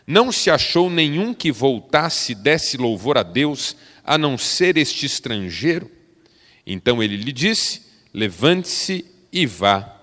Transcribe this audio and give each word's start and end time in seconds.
Não 0.07 0.31
se 0.31 0.51
achou 0.51 0.91
nenhum 0.91 1.33
que 1.33 1.51
voltasse 1.51 2.33
e 2.33 2.35
desse 2.35 2.77
louvor 2.77 3.17
a 3.17 3.23
Deus, 3.23 3.77
a 4.05 4.19
não 4.19 4.37
ser 4.37 4.77
este 4.77 5.07
estrangeiro? 5.07 5.91
Então 6.67 7.03
ele 7.03 7.17
lhe 7.17 7.33
disse: 7.33 7.87
Levante-se 8.13 9.05
e 9.33 9.47
vá, 9.47 9.97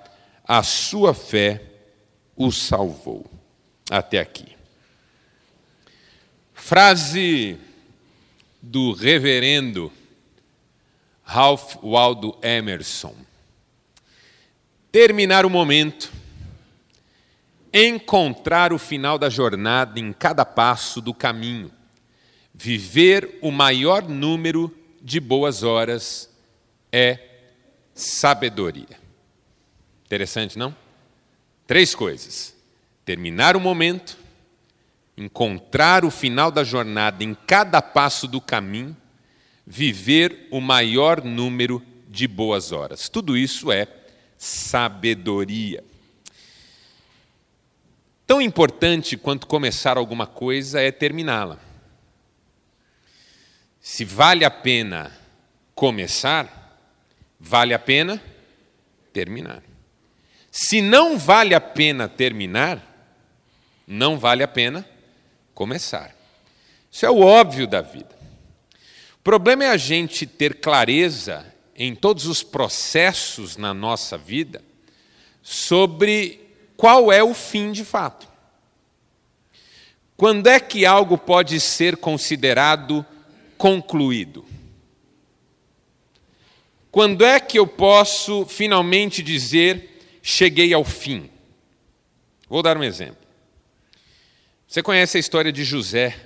a 0.43 0.63
sua 0.63 1.13
fé 1.13 1.61
o 2.35 2.51
salvou. 2.51 3.25
Até 3.89 4.19
aqui. 4.19 4.45
Frase 6.53 7.57
do 8.61 8.91
reverendo 8.91 9.91
Ralph 11.23 11.75
Waldo 11.81 12.37
Emerson. 12.41 13.15
Terminar 14.91 15.45
o 15.45 15.49
momento 15.49 16.11
encontrar 17.73 18.73
o 18.73 18.79
final 18.79 19.17
da 19.19 19.29
jornada 19.29 19.99
em 19.99 20.11
cada 20.11 20.45
passo 20.45 21.01
do 21.01 21.13
caminho, 21.13 21.71
viver 22.53 23.37
o 23.41 23.51
maior 23.51 24.07
número 24.07 24.75
de 25.01 25.19
boas 25.19 25.63
horas 25.63 26.29
é 26.91 27.19
sabedoria. 27.93 28.99
Interessante, 30.05 30.57
não? 30.57 30.75
Três 31.65 31.93
coisas: 31.93 32.55
terminar 33.03 33.55
o 33.55 33.59
momento, 33.59 34.17
encontrar 35.17 36.05
o 36.05 36.11
final 36.11 36.51
da 36.51 36.63
jornada 36.63 37.23
em 37.23 37.33
cada 37.33 37.81
passo 37.81 38.27
do 38.27 38.39
caminho, 38.39 38.95
viver 39.65 40.47
o 40.51 40.61
maior 40.61 41.23
número 41.23 41.83
de 42.07 42.27
boas 42.27 42.71
horas. 42.71 43.09
Tudo 43.09 43.35
isso 43.37 43.71
é 43.71 43.87
sabedoria. 44.37 45.83
Tão 48.25 48.41
importante 48.41 49.15
quanto 49.15 49.47
começar 49.47 49.97
alguma 49.97 50.27
coisa 50.27 50.81
é 50.81 50.91
terminá-la. 50.91 51.59
Se 53.79 54.03
vale 54.03 54.43
a 54.43 54.51
pena 54.51 55.11
começar, 55.73 56.56
vale 57.39 57.73
a 57.73 57.79
pena 57.79 58.21
terminar. 59.13 59.63
Se 60.51 60.81
não 60.81 61.17
vale 61.17 61.53
a 61.53 61.61
pena 61.61 62.07
terminar, 62.07 62.81
não 63.87 64.17
vale 64.17 64.43
a 64.43 64.47
pena 64.47 64.87
começar. 65.53 66.15
Isso 66.91 67.05
é 67.05 67.09
o 67.09 67.19
óbvio 67.19 67.67
da 67.67 67.81
vida. 67.81 68.17
O 69.19 69.23
problema 69.23 69.65
é 69.65 69.69
a 69.69 69.77
gente 69.77 70.25
ter 70.25 70.55
clareza 70.55 71.45
em 71.75 71.93
todos 71.93 72.25
os 72.25 72.41
processos 72.41 73.55
na 73.55 73.73
nossa 73.73 74.17
vida 74.17 74.63
sobre 75.43 76.41
qual 76.75 77.11
é 77.11 77.23
o 77.23 77.33
fim 77.33 77.71
de 77.71 77.85
fato. 77.85 78.27
Quando 80.17 80.47
é 80.47 80.59
que 80.59 80.85
algo 80.85 81.17
pode 81.17 81.59
ser 81.59 81.97
considerado 81.97 83.05
concluído? 83.57 84.43
Quando 86.97 87.23
é 87.23 87.39
que 87.39 87.59
eu 87.59 87.67
posso 87.67 88.43
finalmente 88.47 89.21
dizer 89.21 90.19
cheguei 90.19 90.73
ao 90.73 90.83
fim? 90.83 91.29
Vou 92.49 92.63
dar 92.63 92.75
um 92.75 92.83
exemplo. 92.83 93.23
Você 94.67 94.81
conhece 94.81 95.15
a 95.15 95.19
história 95.19 95.51
de 95.51 95.63
José, 95.63 96.17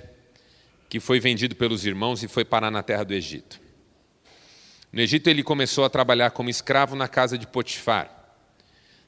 que 0.88 0.98
foi 0.98 1.20
vendido 1.20 1.54
pelos 1.54 1.84
irmãos 1.84 2.22
e 2.22 2.26
foi 2.26 2.42
parar 2.42 2.70
na 2.70 2.82
terra 2.82 3.04
do 3.04 3.12
Egito. 3.12 3.60
No 4.90 5.02
Egito, 5.02 5.28
ele 5.28 5.42
começou 5.42 5.84
a 5.84 5.90
trabalhar 5.90 6.30
como 6.30 6.48
escravo 6.48 6.96
na 6.96 7.06
casa 7.06 7.36
de 7.36 7.46
Potifar. 7.46 8.10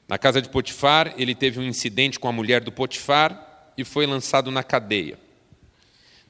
Na 0.07 0.19
casa 0.19 0.39
de 0.39 0.49
Potifar, 0.49 1.15
ele 1.17 1.33
teve 1.33 1.59
um 1.59 1.63
incidente 1.63 2.19
com 2.19 2.27
a 2.27 2.31
mulher 2.31 2.61
do 2.61 2.71
Potifar 2.71 3.73
e 3.75 3.83
foi 3.83 4.05
lançado 4.05 4.51
na 4.51 4.61
cadeia. 4.61 5.17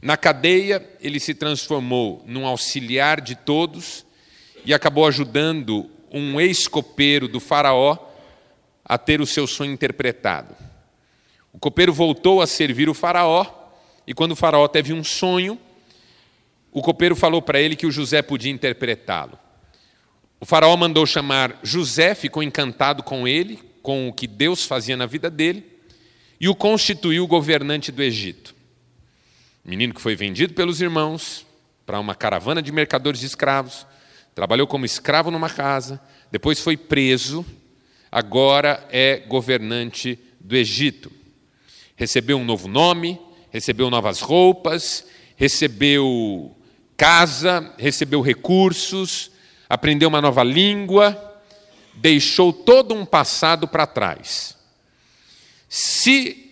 Na 0.02 0.16
cadeia, 0.16 0.82
ele 1.02 1.20
se 1.20 1.34
transformou 1.34 2.24
num 2.26 2.46
auxiliar 2.48 3.20
de 3.20 3.36
todos 3.36 4.05
e 4.66 4.74
acabou 4.74 5.06
ajudando 5.08 5.90
um 6.12 6.40
ex-copeiro 6.40 7.28
do 7.28 7.40
Faraó 7.40 7.98
a 8.84 8.98
ter 8.98 9.22
o 9.22 9.26
seu 9.26 9.48
sonho 9.48 9.72
interpretado. 9.72 10.56
O 11.54 11.60
copeiro 11.60 11.94
voltou 11.94 12.42
a 12.42 12.48
servir 12.48 12.90
o 12.90 12.94
Faraó 12.94 13.46
e, 14.06 14.14
quando 14.14 14.32
o 14.32 14.36
Faraó 14.36 14.68
teve 14.68 14.92
um 14.92 15.04
sonho, 15.04 15.60
o 16.72 16.82
copeiro 16.82 17.16
falou 17.16 17.42
para 17.42 17.60
ele 17.60 17.76
que 17.76 17.88
o 17.88 17.92
José 17.92 18.22
podia 18.22 18.52
interpretá-lo. 18.52 19.40
O 20.42 20.46
faraó 20.46 20.76
mandou 20.76 21.06
chamar 21.06 21.58
José, 21.64 22.14
ficou 22.14 22.44
encantado 22.44 23.02
com 23.02 23.26
ele, 23.26 23.60
com 23.82 24.10
o 24.10 24.14
que 24.14 24.28
Deus 24.28 24.66
fazia 24.66 24.98
na 24.98 25.06
vida 25.06 25.30
dele, 25.30 25.66
e 26.40 26.50
o 26.50 26.54
constituiu 26.54 27.26
governante 27.26 27.92
do 27.92 28.04
Egito. 28.04 28.54
Menino 29.64 29.94
que 29.94 30.02
foi 30.02 30.16
vendido 30.16 30.54
pelos 30.54 30.82
irmãos 30.82 31.46
para 31.86 32.00
uma 32.00 32.14
caravana 32.14 32.62
de 32.62 32.72
mercadores 32.72 33.22
de 33.22 33.26
escravos, 33.26 33.88
trabalhou 34.36 34.68
como 34.68 34.86
escravo 34.86 35.32
numa 35.32 35.50
casa, 35.50 36.00
depois 36.30 36.60
foi 36.60 36.76
preso, 36.76 37.46
agora 38.12 38.86
é 38.92 39.20
governante 39.20 40.20
do 40.40 40.58
Egito. 40.58 41.10
Recebeu 41.96 42.38
um 42.38 42.44
novo 42.44 42.68
nome, 42.68 43.18
recebeu 43.50 43.90
novas 43.90 44.20
roupas, 44.20 45.08
recebeu 45.38 46.54
casa, 46.98 47.74
recebeu 47.78 48.20
recursos, 48.20 49.32
aprendeu 49.70 50.10
uma 50.10 50.22
nova 50.22 50.44
língua, 50.44 51.42
deixou 51.94 52.52
todo 52.52 52.94
um 52.94 53.06
passado 53.06 53.70
para 53.70 53.88
trás. 53.88 54.58
Se 55.70 56.52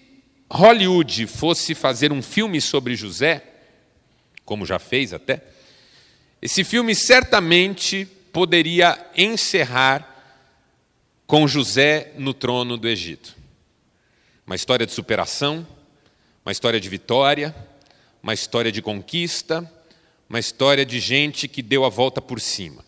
Hollywood 0.49 1.27
fosse 1.27 1.75
fazer 1.75 2.13
um 2.13 2.21
filme 2.21 2.61
sobre 2.61 2.95
José, 2.95 3.43
como 4.45 4.65
já 4.65 4.79
fez 4.79 5.13
até, 5.13 5.52
esse 6.43 6.65
filme 6.65 6.93
certamente 6.93 8.05
poderia 8.33 8.99
encerrar 9.15 10.13
com 11.25 11.47
José 11.47 12.11
no 12.17 12.33
trono 12.33 12.75
do 12.75 12.85
Egito. 12.85 13.33
Uma 14.45 14.53
história 14.53 14.85
de 14.85 14.91
superação, 14.91 15.65
uma 16.45 16.51
história 16.51 16.81
de 16.81 16.89
vitória, 16.89 17.55
uma 18.21 18.33
história 18.33 18.73
de 18.73 18.81
conquista, 18.81 19.71
uma 20.29 20.37
história 20.37 20.85
de 20.85 20.99
gente 20.99 21.47
que 21.47 21.61
deu 21.61 21.85
a 21.85 21.89
volta 21.89 22.21
por 22.21 22.41
cima. 22.41 22.83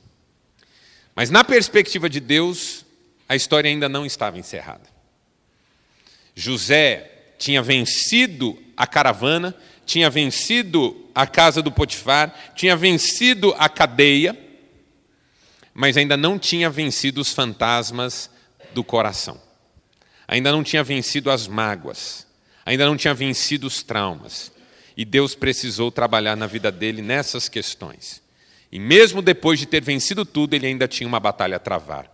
Mas 1.15 1.29
na 1.29 1.41
perspectiva 1.41 2.09
de 2.09 2.19
Deus, 2.19 2.83
a 3.25 3.37
história 3.37 3.69
ainda 3.69 3.87
não 3.87 4.05
estava 4.05 4.37
encerrada. 4.37 4.89
José 6.35 7.09
tinha 7.37 7.61
vencido 7.61 8.61
a 8.75 8.85
caravana, 8.85 9.55
tinha 9.85 10.09
vencido 10.09 11.09
a 11.13 11.27
casa 11.27 11.61
do 11.61 11.71
Potifar, 11.71 12.53
tinha 12.55 12.75
vencido 12.75 13.53
a 13.57 13.69
cadeia, 13.69 14.37
mas 15.73 15.97
ainda 15.97 16.17
não 16.17 16.39
tinha 16.39 16.69
vencido 16.69 17.21
os 17.21 17.31
fantasmas 17.31 18.29
do 18.73 18.83
coração. 18.83 19.39
Ainda 20.27 20.51
não 20.51 20.63
tinha 20.63 20.83
vencido 20.83 21.29
as 21.29 21.47
mágoas. 21.47 22.25
Ainda 22.65 22.85
não 22.85 22.97
tinha 22.97 23.13
vencido 23.13 23.67
os 23.67 23.83
traumas. 23.83 24.51
E 24.97 25.05
Deus 25.05 25.35
precisou 25.35 25.91
trabalhar 25.91 26.35
na 26.35 26.47
vida 26.47 26.71
dele 26.71 27.01
nessas 27.01 27.47
questões. 27.47 28.21
E 28.71 28.79
mesmo 28.79 29.21
depois 29.21 29.59
de 29.59 29.65
ter 29.65 29.83
vencido 29.83 30.25
tudo, 30.25 30.55
ele 30.55 30.65
ainda 30.65 30.87
tinha 30.87 31.07
uma 31.07 31.19
batalha 31.19 31.57
a 31.57 31.59
travar. 31.59 32.09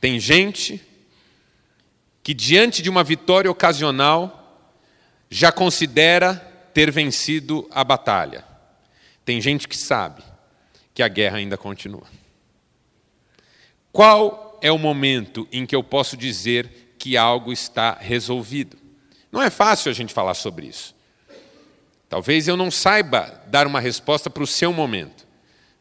Tem 0.00 0.18
gente 0.18 0.80
que, 2.22 2.32
diante 2.32 2.80
de 2.80 2.88
uma 2.88 3.04
vitória 3.04 3.50
ocasional, 3.50 4.40
já 5.28 5.52
considera 5.52 6.53
ter 6.74 6.90
vencido 6.90 7.66
a 7.70 7.84
batalha. 7.84 8.44
Tem 9.24 9.40
gente 9.40 9.66
que 9.66 9.76
sabe 9.76 10.22
que 10.92 11.02
a 11.02 11.08
guerra 11.08 11.38
ainda 11.38 11.56
continua. 11.56 12.06
Qual 13.92 14.58
é 14.60 14.70
o 14.72 14.78
momento 14.78 15.48
em 15.52 15.64
que 15.64 15.74
eu 15.74 15.82
posso 15.82 16.16
dizer 16.16 16.94
que 16.98 17.16
algo 17.16 17.52
está 17.52 17.96
resolvido? 17.98 18.76
Não 19.30 19.40
é 19.40 19.50
fácil 19.50 19.90
a 19.90 19.94
gente 19.94 20.12
falar 20.12 20.34
sobre 20.34 20.66
isso. 20.66 20.94
Talvez 22.08 22.48
eu 22.48 22.56
não 22.56 22.70
saiba 22.70 23.42
dar 23.46 23.66
uma 23.66 23.80
resposta 23.80 24.28
para 24.28 24.42
o 24.42 24.46
seu 24.46 24.72
momento. 24.72 25.26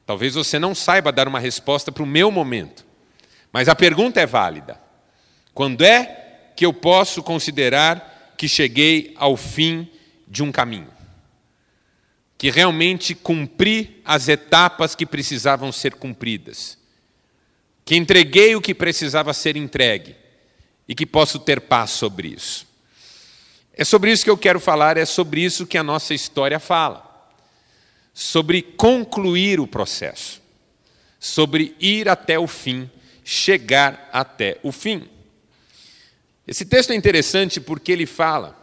Talvez 0.06 0.36
você 0.36 0.60
não 0.60 0.76
saiba 0.76 1.12
dar 1.12 1.28
uma 1.28 1.40
resposta 1.40 1.92
para 1.92 2.04
o 2.04 2.08
meu 2.08 2.32
momento. 2.32 2.86
Mas 3.52 3.68
a 3.68 3.76
pergunta 3.76 4.20
é 4.20 4.26
válida. 4.26 4.80
Quando 5.54 5.84
é 5.84 6.52
que 6.56 6.66
eu 6.66 6.74
posso 6.74 7.22
considerar 7.22 8.34
que 8.38 8.48
cheguei 8.48 9.14
ao 9.18 9.38
fim 9.38 9.90
de 10.34 10.44
um 10.44 10.52
caminho? 10.52 10.92
Que 12.38 12.50
realmente 12.50 13.14
cumpri 13.14 14.02
as 14.04 14.28
etapas 14.28 14.96
que 14.96 15.06
precisavam 15.06 15.72
ser 15.72 15.96
cumpridas? 15.96 16.78
que 17.86 17.96
entreguei 17.96 18.56
o 18.56 18.62
que 18.62 18.74
precisava 18.74 19.34
ser 19.34 19.58
entregue 19.58 20.16
e 20.88 20.96
que 20.96 21.06
posso 21.06 21.40
ter 21.40 21.62
paz 21.62 21.92
sobre 21.92 22.30
isso. 22.30 22.68
É 23.74 23.84
sobre 23.84 24.12
isso 24.12 24.24
que 24.24 24.30
eu 24.30 24.38
quero 24.38 24.60
falar, 24.60 24.98
é 24.98 25.06
sobre 25.06 25.42
isso 25.42 25.66
que 25.66 25.78
a 25.78 25.84
nossa 25.84 26.14
história 26.14 26.60
fala. 26.60 27.12
Sobre 28.14 28.62
concluir 28.62 29.60
o 29.60 29.68
processo, 29.68 30.42
sobre 31.20 31.76
ir 31.80 32.08
até 32.08 32.38
o 32.38 32.48
fim, 32.48 32.90
chegar 33.24 34.10
até 34.14 34.60
o 34.62 34.72
fim. 34.72 35.10
Esse 36.46 36.66
texto 36.66 36.92
é 36.92 36.96
interessante 36.96 37.60
porque 37.60 37.92
ele 37.92 38.06
fala 38.06 38.63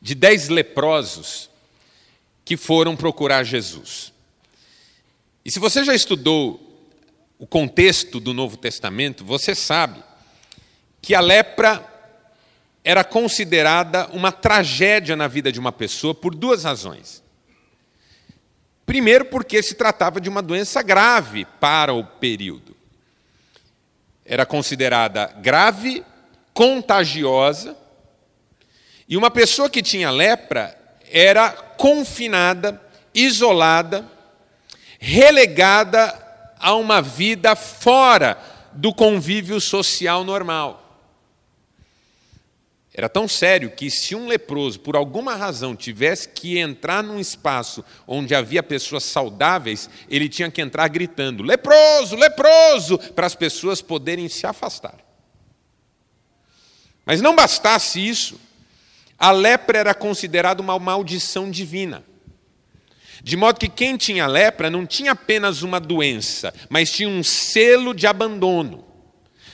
de 0.00 0.14
dez 0.14 0.48
leprosos 0.48 1.50
que 2.44 2.56
foram 2.56 2.96
procurar 2.96 3.44
Jesus. 3.44 4.12
E 5.44 5.50
se 5.50 5.58
você 5.58 5.84
já 5.84 5.94
estudou 5.94 6.66
o 7.38 7.46
contexto 7.46 8.20
do 8.20 8.34
Novo 8.34 8.56
Testamento, 8.56 9.24
você 9.24 9.54
sabe 9.54 10.02
que 11.00 11.14
a 11.14 11.20
lepra 11.20 11.86
era 12.84 13.04
considerada 13.04 14.08
uma 14.08 14.32
tragédia 14.32 15.16
na 15.16 15.28
vida 15.28 15.52
de 15.52 15.60
uma 15.60 15.72
pessoa 15.72 16.14
por 16.14 16.34
duas 16.34 16.64
razões. 16.64 17.22
Primeiro, 18.84 19.26
porque 19.26 19.62
se 19.62 19.74
tratava 19.74 20.20
de 20.20 20.28
uma 20.28 20.42
doença 20.42 20.82
grave 20.82 21.44
para 21.60 21.94
o 21.94 22.04
período. 22.04 22.76
Era 24.24 24.44
considerada 24.44 25.26
grave, 25.40 26.04
contagiosa, 26.52 27.76
e 29.10 29.16
uma 29.16 29.28
pessoa 29.28 29.68
que 29.68 29.82
tinha 29.82 30.08
lepra 30.08 30.78
era 31.10 31.50
confinada, 31.50 32.80
isolada, 33.12 34.08
relegada 35.00 36.16
a 36.60 36.76
uma 36.76 37.02
vida 37.02 37.56
fora 37.56 38.38
do 38.72 38.94
convívio 38.94 39.60
social 39.60 40.22
normal. 40.22 40.86
Era 42.94 43.08
tão 43.08 43.26
sério 43.26 43.72
que, 43.72 43.90
se 43.90 44.14
um 44.14 44.28
leproso, 44.28 44.78
por 44.78 44.94
alguma 44.94 45.34
razão, 45.34 45.74
tivesse 45.74 46.28
que 46.28 46.58
entrar 46.58 47.02
num 47.02 47.18
espaço 47.18 47.84
onde 48.06 48.32
havia 48.32 48.62
pessoas 48.62 49.02
saudáveis, 49.02 49.90
ele 50.08 50.28
tinha 50.28 50.50
que 50.52 50.60
entrar 50.60 50.86
gritando: 50.86 51.42
leproso, 51.42 52.14
leproso, 52.14 52.96
para 52.98 53.26
as 53.26 53.34
pessoas 53.34 53.82
poderem 53.82 54.28
se 54.28 54.46
afastar. 54.46 54.98
Mas 57.04 57.20
não 57.20 57.34
bastasse 57.34 58.06
isso, 58.06 58.38
a 59.20 59.30
lepra 59.30 59.78
era 59.78 59.94
considerada 59.94 60.62
uma 60.62 60.78
maldição 60.78 61.50
divina. 61.50 62.02
De 63.22 63.36
modo 63.36 63.60
que 63.60 63.68
quem 63.68 63.98
tinha 63.98 64.26
lepra 64.26 64.70
não 64.70 64.86
tinha 64.86 65.12
apenas 65.12 65.60
uma 65.60 65.78
doença, 65.78 66.54
mas 66.70 66.90
tinha 66.90 67.06
um 67.06 67.22
selo 67.22 67.92
de 67.92 68.06
abandono. 68.06 68.82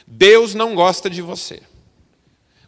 Deus 0.07 0.55
não 0.55 0.77
gosta 0.77 1.11
de 1.11 1.21
você. 1.21 1.61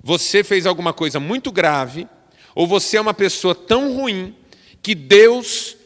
Você 0.03 0.43
fez 0.43 0.67
alguma 0.67 0.93
coisa 0.93 1.21
muito 1.21 1.53
grave, 1.53 2.09
ou 2.53 2.67
você 2.67 2.97
é 2.97 3.01
uma 3.01 3.15
pessoa 3.15 3.55
tão 3.55 3.95
ruim 3.95 4.35
que 4.83 4.93
Deus 4.93 5.77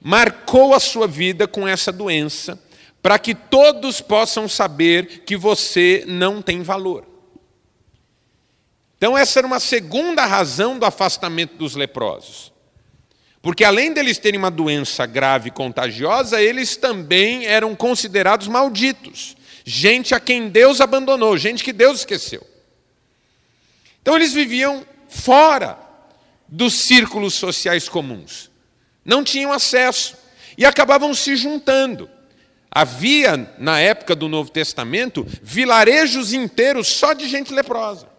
marcou 0.00 0.74
a 0.74 0.80
sua 0.80 1.08
vida 1.08 1.48
com 1.48 1.66
essa 1.66 1.90
doença, 1.90 2.62
para 3.02 3.18
que 3.18 3.34
todos 3.34 4.00
possam 4.00 4.48
saber 4.48 5.24
que 5.24 5.36
você 5.36 6.04
não 6.06 6.40
tem 6.40 6.62
valor. 6.62 7.11
Então, 9.02 9.18
essa 9.18 9.40
era 9.40 9.46
uma 9.48 9.58
segunda 9.58 10.24
razão 10.24 10.78
do 10.78 10.86
afastamento 10.86 11.56
dos 11.56 11.74
leprosos. 11.74 12.52
Porque 13.42 13.64
além 13.64 13.92
deles 13.92 14.16
terem 14.16 14.38
uma 14.38 14.48
doença 14.48 15.04
grave 15.06 15.48
e 15.48 15.50
contagiosa, 15.50 16.40
eles 16.40 16.76
também 16.76 17.44
eram 17.44 17.74
considerados 17.74 18.46
malditos. 18.46 19.36
Gente 19.64 20.14
a 20.14 20.20
quem 20.20 20.48
Deus 20.48 20.80
abandonou, 20.80 21.36
gente 21.36 21.64
que 21.64 21.72
Deus 21.72 21.98
esqueceu. 21.98 22.46
Então 24.00 24.14
eles 24.14 24.32
viviam 24.32 24.86
fora 25.08 25.76
dos 26.46 26.72
círculos 26.74 27.34
sociais 27.34 27.88
comuns. 27.88 28.52
Não 29.04 29.24
tinham 29.24 29.52
acesso 29.52 30.16
e 30.56 30.64
acabavam 30.64 31.12
se 31.12 31.34
juntando. 31.34 32.08
Havia, 32.70 33.52
na 33.58 33.80
época 33.80 34.14
do 34.14 34.28
Novo 34.28 34.52
Testamento, 34.52 35.26
vilarejos 35.42 36.32
inteiros 36.32 36.86
só 36.86 37.12
de 37.14 37.28
gente 37.28 37.52
leprosa. 37.52 38.11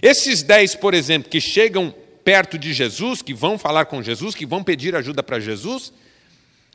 Esses 0.00 0.42
dez, 0.42 0.74
por 0.74 0.94
exemplo, 0.94 1.30
que 1.30 1.40
chegam 1.40 1.94
perto 2.24 2.58
de 2.58 2.72
Jesus, 2.72 3.22
que 3.22 3.32
vão 3.32 3.58
falar 3.58 3.86
com 3.86 4.02
Jesus, 4.02 4.34
que 4.34 4.46
vão 4.46 4.62
pedir 4.62 4.94
ajuda 4.94 5.22
para 5.22 5.40
Jesus, 5.40 5.92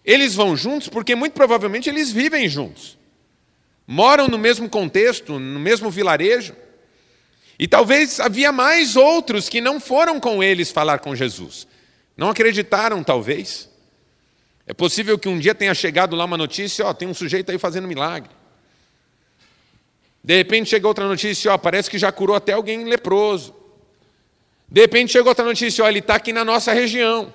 eles 0.03 0.33
vão 0.35 0.57
juntos 0.57 0.89
porque 0.89 1.15
muito 1.15 1.33
provavelmente 1.33 1.89
eles 1.89 2.11
vivem 2.11 2.49
juntos. 2.49 2.97
Moram 3.85 4.27
no 4.27 4.37
mesmo 4.37 4.69
contexto, 4.69 5.39
no 5.39 5.59
mesmo 5.59 5.89
vilarejo. 5.89 6.55
E 7.59 7.67
talvez 7.67 8.19
havia 8.19 8.51
mais 8.51 8.95
outros 8.95 9.47
que 9.47 9.61
não 9.61 9.79
foram 9.79 10.19
com 10.19 10.43
eles 10.43 10.71
falar 10.71 10.99
com 10.99 11.15
Jesus. 11.15 11.67
Não 12.17 12.29
acreditaram, 12.29 13.03
talvez. 13.03 13.69
É 14.65 14.73
possível 14.73 15.19
que 15.19 15.27
um 15.27 15.37
dia 15.37 15.53
tenha 15.53 15.73
chegado 15.73 16.15
lá 16.15 16.25
uma 16.25 16.37
notícia, 16.37 16.85
ó, 16.85 16.93
tem 16.93 17.07
um 17.07 17.13
sujeito 17.13 17.51
aí 17.51 17.57
fazendo 17.57 17.87
milagre. 17.87 18.31
De 20.23 20.37
repente 20.37 20.69
chega 20.69 20.87
outra 20.87 21.07
notícia, 21.07 21.51
ó, 21.51 21.57
parece 21.57 21.89
que 21.89 21.97
já 21.97 22.11
curou 22.11 22.35
até 22.35 22.53
alguém 22.53 22.85
leproso. 22.85 23.53
De 24.69 24.81
repente 24.81 25.11
chegou 25.11 25.29
outra 25.29 25.43
notícia, 25.43 25.83
olha, 25.83 25.91
ele 25.91 25.99
está 25.99 26.15
aqui 26.15 26.31
na 26.31 26.45
nossa 26.45 26.71
região. 26.71 27.33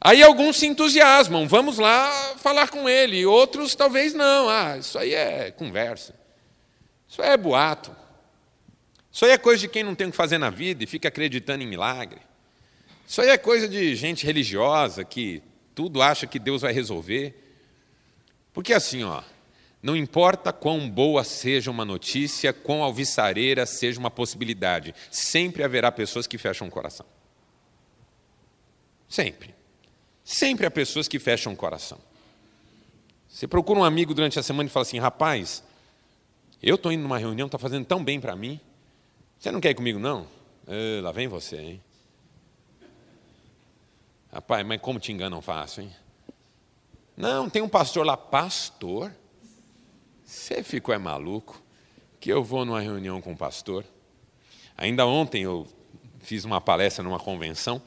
Aí 0.00 0.22
alguns 0.22 0.56
se 0.56 0.66
entusiasmam, 0.66 1.46
vamos 1.46 1.78
lá 1.78 2.36
falar 2.38 2.68
com 2.68 2.88
ele, 2.88 3.26
outros 3.26 3.74
talvez 3.74 4.14
não, 4.14 4.48
ah, 4.48 4.78
isso 4.78 4.96
aí 4.96 5.12
é 5.12 5.50
conversa, 5.50 6.14
isso 7.08 7.20
aí 7.20 7.30
é 7.30 7.36
boato, 7.36 7.94
isso 9.10 9.24
aí 9.24 9.32
é 9.32 9.38
coisa 9.38 9.60
de 9.60 9.66
quem 9.68 9.82
não 9.82 9.96
tem 9.96 10.06
o 10.06 10.10
que 10.12 10.16
fazer 10.16 10.38
na 10.38 10.50
vida 10.50 10.84
e 10.84 10.86
fica 10.86 11.08
acreditando 11.08 11.64
em 11.64 11.66
milagre, 11.66 12.20
isso 13.08 13.20
aí 13.20 13.28
é 13.28 13.36
coisa 13.36 13.66
de 13.66 13.96
gente 13.96 14.24
religiosa 14.24 15.04
que 15.04 15.42
tudo 15.74 16.02
acha 16.02 16.26
que 16.26 16.38
Deus 16.38 16.60
vai 16.60 16.72
resolver. 16.72 17.34
Porque 18.52 18.74
assim, 18.74 19.02
ó, 19.02 19.22
não 19.82 19.96
importa 19.96 20.52
quão 20.52 20.88
boa 20.88 21.22
seja 21.22 21.70
uma 21.70 21.84
notícia, 21.84 22.52
quão 22.52 22.82
alvissareira 22.82 23.64
seja 23.64 24.00
uma 24.00 24.10
possibilidade, 24.10 24.94
sempre 25.10 25.62
haverá 25.62 25.92
pessoas 25.92 26.26
que 26.26 26.36
fecham 26.36 26.66
o 26.66 26.70
coração. 26.70 27.06
Sempre. 29.08 29.54
Sempre 30.24 30.66
há 30.66 30.70
pessoas 30.70 31.08
que 31.08 31.18
fecham 31.18 31.52
o 31.52 31.56
coração. 31.56 31.98
Você 33.28 33.46
procura 33.46 33.80
um 33.80 33.84
amigo 33.84 34.12
durante 34.12 34.38
a 34.38 34.42
semana 34.42 34.68
e 34.68 34.72
fala 34.72 34.82
assim: 34.82 34.98
rapaz, 34.98 35.62
eu 36.62 36.74
estou 36.74 36.92
indo 36.92 37.02
numa 37.02 37.18
reunião, 37.18 37.46
está 37.46 37.58
fazendo 37.58 37.84
tão 37.84 38.02
bem 38.02 38.20
para 38.20 38.34
mim. 38.34 38.60
Você 39.38 39.50
não 39.50 39.60
quer 39.60 39.70
ir 39.70 39.74
comigo, 39.74 39.98
não? 39.98 40.26
Ah, 40.66 41.02
lá 41.02 41.12
vem 41.12 41.28
você, 41.28 41.56
hein? 41.56 41.82
Rapaz, 44.32 44.66
mas 44.66 44.80
como 44.80 44.98
te 44.98 45.12
enganam 45.12 45.40
fácil, 45.40 45.84
hein? 45.84 45.96
Não, 47.16 47.48
tem 47.48 47.62
um 47.62 47.68
pastor 47.68 48.04
lá, 48.04 48.16
pastor? 48.16 49.12
Você 50.28 50.62
ficou 50.62 50.94
é 50.94 50.98
maluco 50.98 51.58
que 52.20 52.30
eu 52.30 52.44
vou 52.44 52.62
numa 52.62 52.82
reunião 52.82 53.18
com 53.18 53.32
o 53.32 53.36
pastor? 53.36 53.82
Ainda 54.76 55.06
ontem 55.06 55.44
eu 55.44 55.66
fiz 56.20 56.44
uma 56.44 56.60
palestra 56.60 57.02
numa 57.02 57.18
convenção 57.18 57.80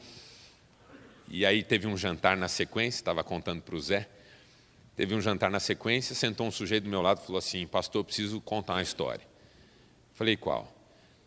E 1.29 1.45
aí 1.45 1.61
teve 1.61 1.85
um 1.85 1.95
jantar 1.95 2.35
na 2.35 2.47
sequência, 2.47 2.97
estava 2.97 3.23
contando 3.23 3.61
para 3.61 3.75
o 3.75 3.79
Zé. 3.79 4.09
Teve 4.95 5.13
um 5.13 5.21
jantar 5.21 5.51
na 5.51 5.59
sequência, 5.59 6.15
sentou 6.15 6.47
um 6.47 6.51
sujeito 6.51 6.85
do 6.85 6.89
meu 6.89 7.03
lado 7.03 7.21
e 7.21 7.25
falou 7.27 7.37
assim: 7.37 7.67
Pastor, 7.67 8.03
preciso 8.03 8.41
contar 8.41 8.73
uma 8.73 8.81
história. 8.81 9.23
Falei: 10.15 10.35
Qual? 10.35 10.67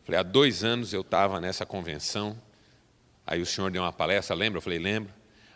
Falei: 0.03 0.19
Há 0.19 0.25
dois 0.25 0.65
anos 0.65 0.93
eu 0.93 1.03
estava 1.03 1.41
nessa 1.41 1.65
convenção, 1.65 2.37
aí 3.25 3.41
o 3.41 3.47
senhor 3.47 3.71
deu 3.71 3.83
uma 3.83 3.93
palestra, 3.93 4.35
lembra? 4.35 4.59
Eu 4.59 4.63
falei: 4.63 4.81
Lembro. 4.81 5.15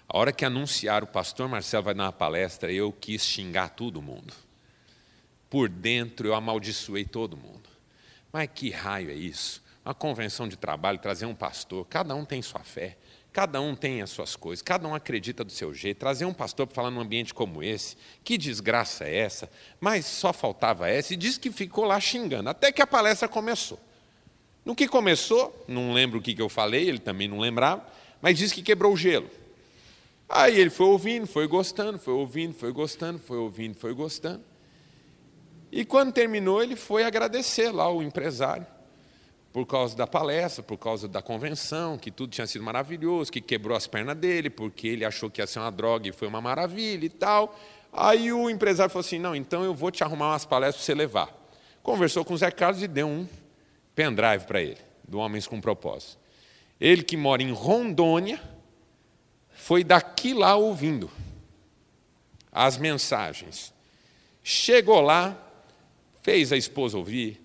A 0.09 0.17
hora 0.17 0.33
que 0.33 0.45
anunciaram 0.45 1.05
o 1.05 1.11
pastor 1.11 1.49
Marcelo 1.49 1.83
vai 1.83 1.95
dar 1.95 2.05
uma 2.05 2.13
palestra, 2.13 2.73
eu 2.73 2.93
quis 2.93 3.25
xingar 3.25 3.71
todo 3.71 4.01
mundo. 4.01 4.33
Por 5.51 5.69
dentro 5.69 6.29
eu 6.29 6.35
amaldiçoei 6.35 7.05
todo 7.05 7.37
mundo. 7.37 7.69
Mas 8.33 8.49
que 8.55 8.71
raio 8.71 9.11
é 9.11 9.15
isso? 9.15 9.63
Uma 9.85 9.95
convenção 9.95 10.47
de 10.47 10.57
trabalho, 10.57 10.99
trazer 10.99 11.27
um 11.27 11.35
pastor, 11.35 11.87
cada 11.87 12.15
um 12.15 12.25
tem 12.25 12.43
sua 12.43 12.61
fé. 12.61 12.97
Cada 13.33 13.61
um 13.61 13.77
tem 13.77 14.03
as 14.03 14.11
suas 14.11 14.35
coisas, 14.35 14.63
cada 14.63 14.89
um 14.89 14.95
acredita 14.95 15.45
do 15.45 15.53
seu 15.53 15.73
jeito. 15.73 15.99
Trazer 15.99 16.25
um 16.25 16.33
pastor 16.33 16.67
para 16.67 16.75
falar 16.75 16.91
num 16.91 17.01
ambiente 17.01 17.33
como 17.33 17.63
esse, 17.63 17.97
que 18.25 18.37
desgraça 18.37 19.05
é 19.05 19.17
essa? 19.17 19.51
Mas 19.79 20.07
só 20.07 20.33
faltava 20.33 20.89
essa, 20.89 21.15
e 21.15 21.17
disse 21.17 21.39
que 21.39 21.53
ficou 21.53 21.85
lá 21.85 22.01
xingando, 22.01 22.49
até 22.49 22.73
que 22.73 22.83
a 22.83 22.87
palestra 22.87 23.29
começou. 23.29 23.79
No 24.65 24.75
que 24.75 24.89
começou, 24.89 25.65
não 25.69 25.93
lembro 25.93 26.19
o 26.19 26.23
que 26.23 26.35
eu 26.37 26.49
falei, 26.49 26.89
ele 26.89 26.99
também 26.99 27.29
não 27.29 27.39
lembrava, 27.39 27.87
mas 28.21 28.37
disse 28.37 28.55
que 28.55 28.63
quebrou 28.63 28.93
o 28.93 28.97
gelo. 28.97 29.31
Aí 30.29 30.59
ele 30.59 30.71
foi 30.71 30.87
ouvindo, 30.87 31.27
foi 31.27 31.47
gostando, 31.47 31.99
foi 31.99 32.15
ouvindo, 32.15 32.55
foi 32.55 32.73
gostando, 32.73 33.19
foi 33.19 33.39
ouvindo, 33.39 33.75
foi 33.75 33.95
gostando. 33.95 34.43
E 35.71 35.85
quando 35.85 36.13
terminou, 36.13 36.63
ele 36.63 36.77
foi 36.77 37.05
agradecer 37.05 37.71
lá 37.71 37.91
o 37.91 38.03
empresário 38.03 38.67
por 39.53 39.67
causa 39.67 39.97
da 39.97 40.07
palestra, 40.07 40.63
por 40.63 40.77
causa 40.77 41.09
da 41.09 41.21
convenção, 41.21 41.99
que 41.99 42.11
tudo 42.11 42.31
tinha 42.31 42.47
sido 42.47 42.65
maravilhoso, 42.65 43.33
que 43.33 43.41
quebrou 43.41 43.77
as 43.77 43.87
pernas 43.87 44.17
dele, 44.17 44.51
porque 44.51 44.87
ele 44.87 45.05
achou 45.05 45.31
que 45.31 45.41
ia 45.41 45.47
ser 45.47 45.59
uma 45.59 45.71
droga 45.71 46.09
e 46.09 46.13
foi 46.13 46.29
uma 46.29 46.41
maravilha 46.41 47.05
e 47.05 47.09
tal. 47.09 47.59
Aí 47.93 48.33
o 48.33 48.49
empresário 48.49 48.91
falou 48.91 49.05
assim: 49.05 49.19
não, 49.19 49.35
então 49.35 49.65
eu 49.65 49.75
vou 49.75 49.91
te 49.91 50.05
arrumar 50.05 50.31
umas 50.31 50.45
palestras 50.45 50.85
para 50.85 50.87
você 50.87 50.95
levar. 50.95 51.39
Conversou 51.83 52.25
com 52.25 52.35
o 52.35 52.39
Zé 52.39 52.51
Carlos 52.51 52.83
e 52.83 52.89
deu 52.89 53.07
um 53.07 53.27
pendrive 53.95 54.45
para 54.47 54.61
ele, 54.61 54.79
do 55.07 55.19
Homens 55.19 55.47
com 55.47 55.61
Propósito. 55.61 56.19
Ele 56.81 57.03
que 57.03 57.17
mora 57.17 57.43
em 57.43 57.51
Rondônia, 57.51 58.41
foi 59.51 59.83
daqui 59.83 60.33
lá 60.35 60.55
ouvindo 60.55 61.11
as 62.53 62.79
mensagens. 62.79 63.73
Chegou 64.43 65.01
lá, 65.01 65.37
fez 66.29 66.53
a 66.53 66.59
esposa 66.59 66.99
ouvir, 66.99 67.41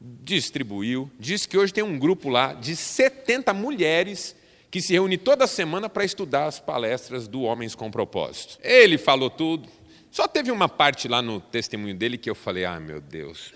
distribuiu, 0.00 1.10
disse 1.20 1.46
que 1.46 1.58
hoje 1.58 1.70
tem 1.70 1.84
um 1.84 1.98
grupo 1.98 2.30
lá 2.30 2.54
de 2.54 2.74
70 2.74 3.52
mulheres 3.52 4.34
que 4.70 4.80
se 4.80 4.94
reúne 4.94 5.18
toda 5.18 5.46
semana 5.46 5.86
para 5.86 6.02
estudar 6.02 6.46
as 6.46 6.58
palestras 6.58 7.28
do 7.28 7.42
Homens 7.42 7.74
com 7.74 7.90
Propósito. 7.90 8.58
Ele 8.62 8.96
falou 8.96 9.28
tudo. 9.28 9.68
Só 10.10 10.26
teve 10.26 10.50
uma 10.50 10.66
parte 10.66 11.08
lá 11.08 11.20
no 11.20 11.42
testemunho 11.42 11.94
dele 11.94 12.16
que 12.16 12.30
eu 12.30 12.34
falei: 12.34 12.64
"Ah, 12.64 12.80
meu 12.80 13.02
Deus". 13.02 13.52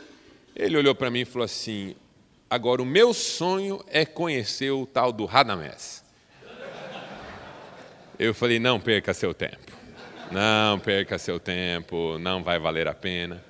Ele 0.54 0.76
olhou 0.76 0.94
para 0.94 1.10
mim 1.10 1.20
e 1.20 1.24
falou 1.24 1.46
assim: 1.46 1.96
"Agora 2.50 2.82
o 2.82 2.84
meu 2.84 3.14
sonho 3.14 3.82
é 3.88 4.04
conhecer 4.04 4.72
o 4.72 4.84
tal 4.84 5.10
do 5.10 5.24
Radamés". 5.24 6.04
Eu 8.18 8.34
falei: 8.34 8.58
"Não 8.58 8.78
perca 8.78 9.14
seu 9.14 9.32
tempo. 9.32 9.72
Não 10.30 10.78
perca 10.78 11.16
seu 11.16 11.40
tempo, 11.40 12.18
não 12.18 12.42
vai 12.44 12.58
valer 12.58 12.86
a 12.86 12.94
pena". 12.94 13.42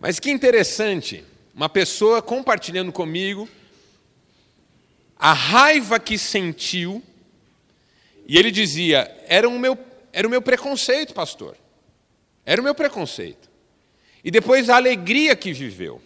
Mas 0.00 0.20
que 0.20 0.30
interessante, 0.30 1.24
uma 1.54 1.68
pessoa 1.68 2.20
compartilhando 2.20 2.92
comigo 2.92 3.48
a 5.18 5.32
raiva 5.32 5.98
que 5.98 6.18
sentiu, 6.18 7.02
e 8.26 8.36
ele 8.38 8.50
dizia: 8.50 9.10
era 9.26 9.48
o 9.48 9.58
meu, 9.58 9.78
era 10.12 10.26
o 10.26 10.30
meu 10.30 10.42
preconceito, 10.42 11.14
pastor. 11.14 11.56
Era 12.44 12.60
o 12.60 12.64
meu 12.64 12.74
preconceito. 12.74 13.50
E 14.22 14.30
depois 14.30 14.68
a 14.68 14.76
alegria 14.76 15.34
que 15.34 15.52
viveu. 15.52 16.02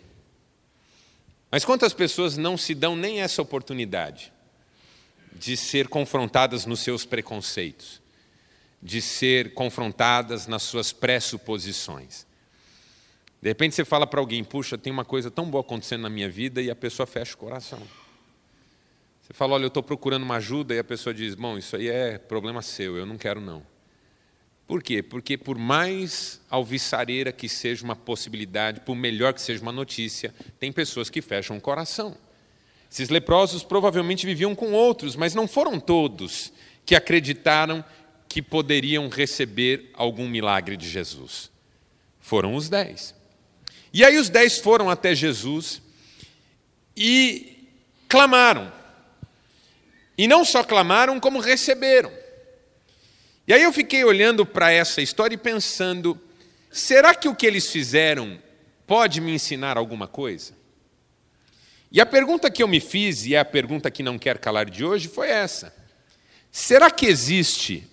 Mas 1.50 1.64
quantas 1.64 1.92
pessoas 1.92 2.36
não 2.36 2.56
se 2.56 2.74
dão 2.74 2.94
nem 2.94 3.20
essa 3.20 3.42
oportunidade 3.42 4.32
de 5.32 5.56
ser 5.56 5.88
confrontadas 5.88 6.64
nos 6.64 6.80
seus 6.80 7.04
preconceitos, 7.04 8.00
de 8.80 9.02
ser 9.02 9.52
confrontadas 9.52 10.46
nas 10.46 10.62
suas 10.62 10.92
pressuposições? 10.92 12.29
De 13.40 13.48
repente 13.48 13.74
você 13.74 13.84
fala 13.84 14.06
para 14.06 14.20
alguém, 14.20 14.44
puxa, 14.44 14.76
tem 14.76 14.92
uma 14.92 15.04
coisa 15.04 15.30
tão 15.30 15.46
boa 15.50 15.62
acontecendo 15.62 16.02
na 16.02 16.10
minha 16.10 16.28
vida 16.28 16.60
e 16.60 16.70
a 16.70 16.76
pessoa 16.76 17.06
fecha 17.06 17.34
o 17.34 17.38
coração. 17.38 17.80
Você 19.22 19.32
fala, 19.32 19.54
olha, 19.54 19.64
eu 19.64 19.68
estou 19.68 19.82
procurando 19.82 20.24
uma 20.24 20.36
ajuda 20.36 20.74
e 20.74 20.78
a 20.78 20.84
pessoa 20.84 21.14
diz, 21.14 21.34
bom, 21.34 21.56
isso 21.56 21.76
aí 21.76 21.88
é 21.88 22.18
problema 22.18 22.60
seu, 22.60 22.96
eu 22.96 23.06
não 23.06 23.16
quero 23.16 23.40
não. 23.40 23.64
Por 24.66 24.82
quê? 24.82 25.02
Porque 25.02 25.38
por 25.38 25.56
mais 25.56 26.40
alvissareira 26.50 27.32
que 27.32 27.48
seja 27.48 27.82
uma 27.82 27.96
possibilidade, 27.96 28.80
por 28.80 28.94
melhor 28.94 29.32
que 29.32 29.40
seja 29.40 29.62
uma 29.62 29.72
notícia, 29.72 30.34
tem 30.58 30.70
pessoas 30.70 31.08
que 31.08 31.22
fecham 31.22 31.56
o 31.56 31.60
coração. 31.60 32.16
Esses 32.90 33.08
leprosos 33.08 33.62
provavelmente 33.62 34.26
viviam 34.26 34.54
com 34.54 34.72
outros, 34.72 35.16
mas 35.16 35.34
não 35.34 35.48
foram 35.48 35.80
todos 35.80 36.52
que 36.84 36.94
acreditaram 36.94 37.84
que 38.28 38.42
poderiam 38.42 39.08
receber 39.08 39.90
algum 39.94 40.28
milagre 40.28 40.76
de 40.76 40.88
Jesus. 40.88 41.50
Foram 42.20 42.54
os 42.54 42.68
dez. 42.68 43.14
E 43.92 44.04
aí 44.04 44.18
os 44.18 44.28
dez 44.28 44.58
foram 44.58 44.88
até 44.88 45.14
Jesus 45.14 45.82
e 46.96 47.68
clamaram. 48.08 48.72
E 50.16 50.28
não 50.28 50.44
só 50.44 50.62
clamaram, 50.62 51.18
como 51.18 51.40
receberam. 51.40 52.12
E 53.46 53.52
aí 53.52 53.62
eu 53.62 53.72
fiquei 53.72 54.04
olhando 54.04 54.44
para 54.46 54.70
essa 54.70 55.00
história 55.00 55.34
e 55.34 55.38
pensando: 55.38 56.20
será 56.70 57.14
que 57.14 57.28
o 57.28 57.34
que 57.34 57.46
eles 57.46 57.70
fizeram 57.70 58.40
pode 58.86 59.20
me 59.20 59.32
ensinar 59.32 59.76
alguma 59.76 60.06
coisa? 60.06 60.52
E 61.90 62.00
a 62.00 62.06
pergunta 62.06 62.50
que 62.50 62.62
eu 62.62 62.68
me 62.68 62.80
fiz, 62.80 63.26
e 63.26 63.34
é 63.34 63.40
a 63.40 63.44
pergunta 63.44 63.90
que 63.90 64.02
não 64.02 64.18
quer 64.18 64.38
calar 64.38 64.70
de 64.70 64.84
hoje, 64.84 65.08
foi 65.08 65.28
essa: 65.30 65.74
será 66.52 66.90
que 66.90 67.06
existe 67.06 67.88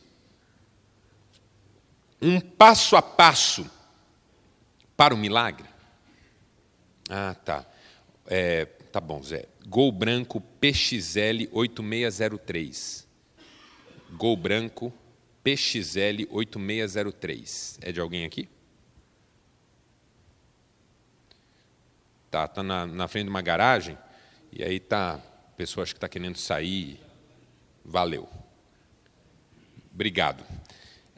um 2.22 2.40
passo 2.40 2.96
a 2.96 3.02
passo 3.02 3.70
para 4.96 5.14
o 5.14 5.18
milagre? 5.18 5.67
Ah, 7.10 7.36
tá. 7.36 7.66
É, 8.26 8.66
tá 8.66 9.00
bom, 9.00 9.22
Zé. 9.24 9.48
Gol 9.68 9.92
branco 9.92 10.42
PXL 10.42 11.48
8603. 11.52 13.08
Gol 14.12 14.38
branco 14.38 14.94
PXL 15.44 16.28
8603. 16.30 17.80
É 17.82 17.92
de 17.92 18.00
alguém 18.00 18.26
aqui? 18.26 18.50
Tá, 22.30 22.48
tá 22.48 22.62
na, 22.62 22.86
na 22.86 23.08
frente 23.08 23.26
de 23.26 23.30
uma 23.30 23.42
garagem 23.42 23.98
e 24.52 24.64
aí 24.64 24.80
tá 24.80 25.22
pessoa 25.58 25.82
acho 25.84 25.96
que 25.96 25.98
está 25.98 26.08
querendo 26.08 26.38
sair. 26.38 27.00
Valeu. 27.84 28.30
Obrigado. 29.92 30.44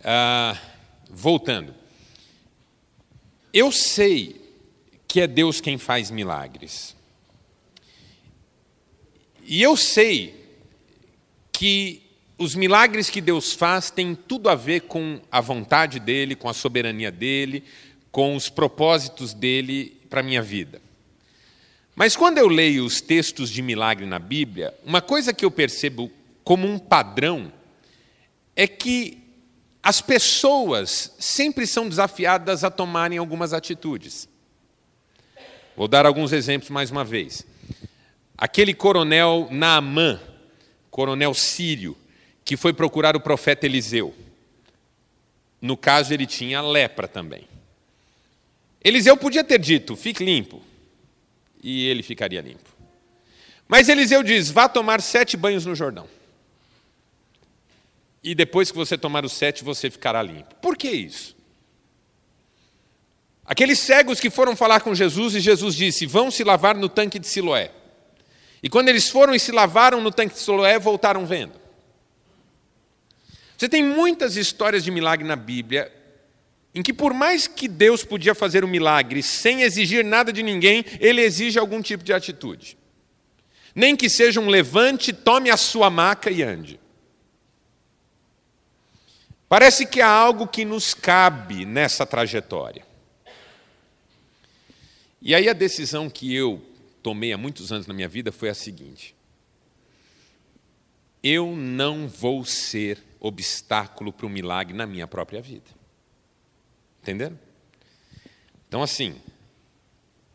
Ah, 0.01 0.57
voltando. 1.09 1.75
Eu 3.51 3.69
sei 3.71 4.38
que 5.09 5.19
é 5.19 5.25
Deus 5.25 5.59
quem 5.59 5.79
faz 5.79 6.11
milagres. 6.11 6.95
E 9.43 9.59
eu 9.59 9.75
sei 9.75 10.35
que 11.51 12.03
os 12.37 12.53
milagres 12.53 13.09
que 13.09 13.19
Deus 13.19 13.51
faz 13.51 13.89
têm 13.89 14.13
tudo 14.13 14.47
a 14.49 14.55
ver 14.55 14.81
com 14.81 15.19
a 15.31 15.41
vontade 15.41 15.99
dele, 15.99 16.35
com 16.35 16.47
a 16.47 16.53
soberania 16.53 17.11
dele, 17.11 17.63
com 18.11 18.35
os 18.35 18.49
propósitos 18.49 19.33
dele 19.33 19.99
para 20.11 20.19
a 20.19 20.23
minha 20.23 20.43
vida. 20.43 20.79
Mas 21.95 22.15
quando 22.15 22.37
eu 22.37 22.47
leio 22.47 22.85
os 22.85 23.01
textos 23.01 23.49
de 23.49 23.63
milagre 23.63 24.05
na 24.05 24.19
Bíblia, 24.19 24.75
uma 24.85 25.01
coisa 25.01 25.33
que 25.33 25.43
eu 25.43 25.49
percebo 25.49 26.11
como 26.43 26.67
um 26.67 26.77
padrão 26.77 27.51
é 28.55 28.67
que 28.67 29.17
as 29.81 30.01
pessoas 30.01 31.15
sempre 31.17 31.65
são 31.65 31.89
desafiadas 31.89 32.63
a 32.63 32.69
tomarem 32.69 33.17
algumas 33.17 33.53
atitudes. 33.53 34.28
Vou 35.79 35.87
dar 35.87 36.05
alguns 36.05 36.33
exemplos 36.33 36.69
mais 36.69 36.91
uma 36.91 37.05
vez. 37.05 37.47
Aquele 38.37 38.73
coronel 38.73 39.47
Naamã, 39.49 40.19
coronel 40.91 41.33
sírio, 41.33 41.95
que 42.43 42.57
foi 42.57 42.73
procurar 42.73 43.15
o 43.15 43.21
profeta 43.21 43.65
Eliseu. 43.65 44.13
No 45.61 45.77
caso, 45.77 46.13
ele 46.13 46.25
tinha 46.25 46.59
lepra 46.61 47.07
também. 47.07 47.47
Eliseu 48.83 49.15
podia 49.15 49.41
ter 49.41 49.57
dito: 49.57 49.95
fique 49.95 50.21
limpo, 50.21 50.61
e 51.63 51.87
ele 51.87 52.03
ficaria 52.03 52.41
limpo. 52.41 52.69
Mas 53.65 53.87
Eliseu 53.87 54.21
diz: 54.21 54.51
vá 54.51 54.67
tomar 54.67 55.01
sete 55.01 55.37
banhos 55.37 55.65
no 55.65 55.75
Jordão. 55.75 56.09
E 58.21 58.35
depois 58.35 58.69
que 58.69 58.77
você 58.77 58.97
tomar 58.97 59.23
os 59.23 59.31
sete, 59.31 59.63
você 59.63 59.89
ficará 59.89 60.21
limpo. 60.21 60.55
Por 60.55 60.75
que 60.75 60.89
isso? 60.89 61.38
Aqueles 63.49 63.79
cegos 63.79 64.19
que 64.19 64.29
foram 64.29 64.55
falar 64.55 64.81
com 64.81 64.93
Jesus 64.93 65.33
e 65.33 65.39
Jesus 65.39 65.73
disse: 65.75 66.05
Vão 66.05 66.29
se 66.29 66.43
lavar 66.43 66.75
no 66.75 66.87
tanque 66.87 67.17
de 67.17 67.25
Siloé. 67.25 67.71
E 68.61 68.69
quando 68.69 68.89
eles 68.89 69.09
foram 69.09 69.33
e 69.33 69.39
se 69.39 69.51
lavaram 69.51 69.99
no 69.99 70.11
tanque 70.11 70.35
de 70.35 70.39
Siloé, 70.39 70.77
voltaram 70.77 71.25
vendo. 71.25 71.59
Você 73.57 73.67
tem 73.67 73.83
muitas 73.83 74.37
histórias 74.37 74.83
de 74.83 74.91
milagre 74.91 75.27
na 75.27 75.35
Bíblia 75.35 75.91
em 76.75 76.83
que, 76.83 76.93
por 76.93 77.11
mais 77.11 77.47
que 77.47 77.67
Deus 77.67 78.03
podia 78.03 78.35
fazer 78.35 78.63
um 78.63 78.67
milagre 78.67 79.23
sem 79.23 79.63
exigir 79.63 80.05
nada 80.05 80.31
de 80.31 80.43
ninguém, 80.43 80.85
ele 80.99 81.19
exige 81.19 81.57
algum 81.57 81.81
tipo 81.81 82.03
de 82.03 82.13
atitude. 82.13 82.77
Nem 83.73 83.95
que 83.95 84.11
seja 84.11 84.39
um 84.39 84.47
levante, 84.47 85.11
tome 85.11 85.49
a 85.49 85.57
sua 85.57 85.89
maca 85.89 86.29
e 86.29 86.43
ande. 86.43 86.79
Parece 89.47 89.87
que 89.87 89.99
há 90.01 90.07
algo 90.07 90.45
que 90.45 90.63
nos 90.63 90.93
cabe 90.93 91.65
nessa 91.65 92.05
trajetória. 92.05 92.87
E 95.21 95.35
aí 95.35 95.49
a 95.49 95.53
decisão 95.53 96.09
que 96.09 96.33
eu 96.33 96.61
tomei 97.03 97.33
há 97.33 97.37
muitos 97.37 97.71
anos 97.71 97.87
na 97.87 97.93
minha 97.93 98.07
vida 98.07 98.31
foi 98.31 98.49
a 98.49 98.53
seguinte: 98.53 99.15
eu 101.23 101.55
não 101.55 102.07
vou 102.07 102.45
ser 102.45 102.97
obstáculo 103.19 104.13
para 104.13 104.25
o 104.25 104.29
milagre 104.29 104.75
na 104.75 104.87
minha 104.87 105.07
própria 105.07 105.41
vida. 105.41 105.69
Entenderam? 107.01 107.37
Então, 108.67 108.81
assim, 108.81 109.15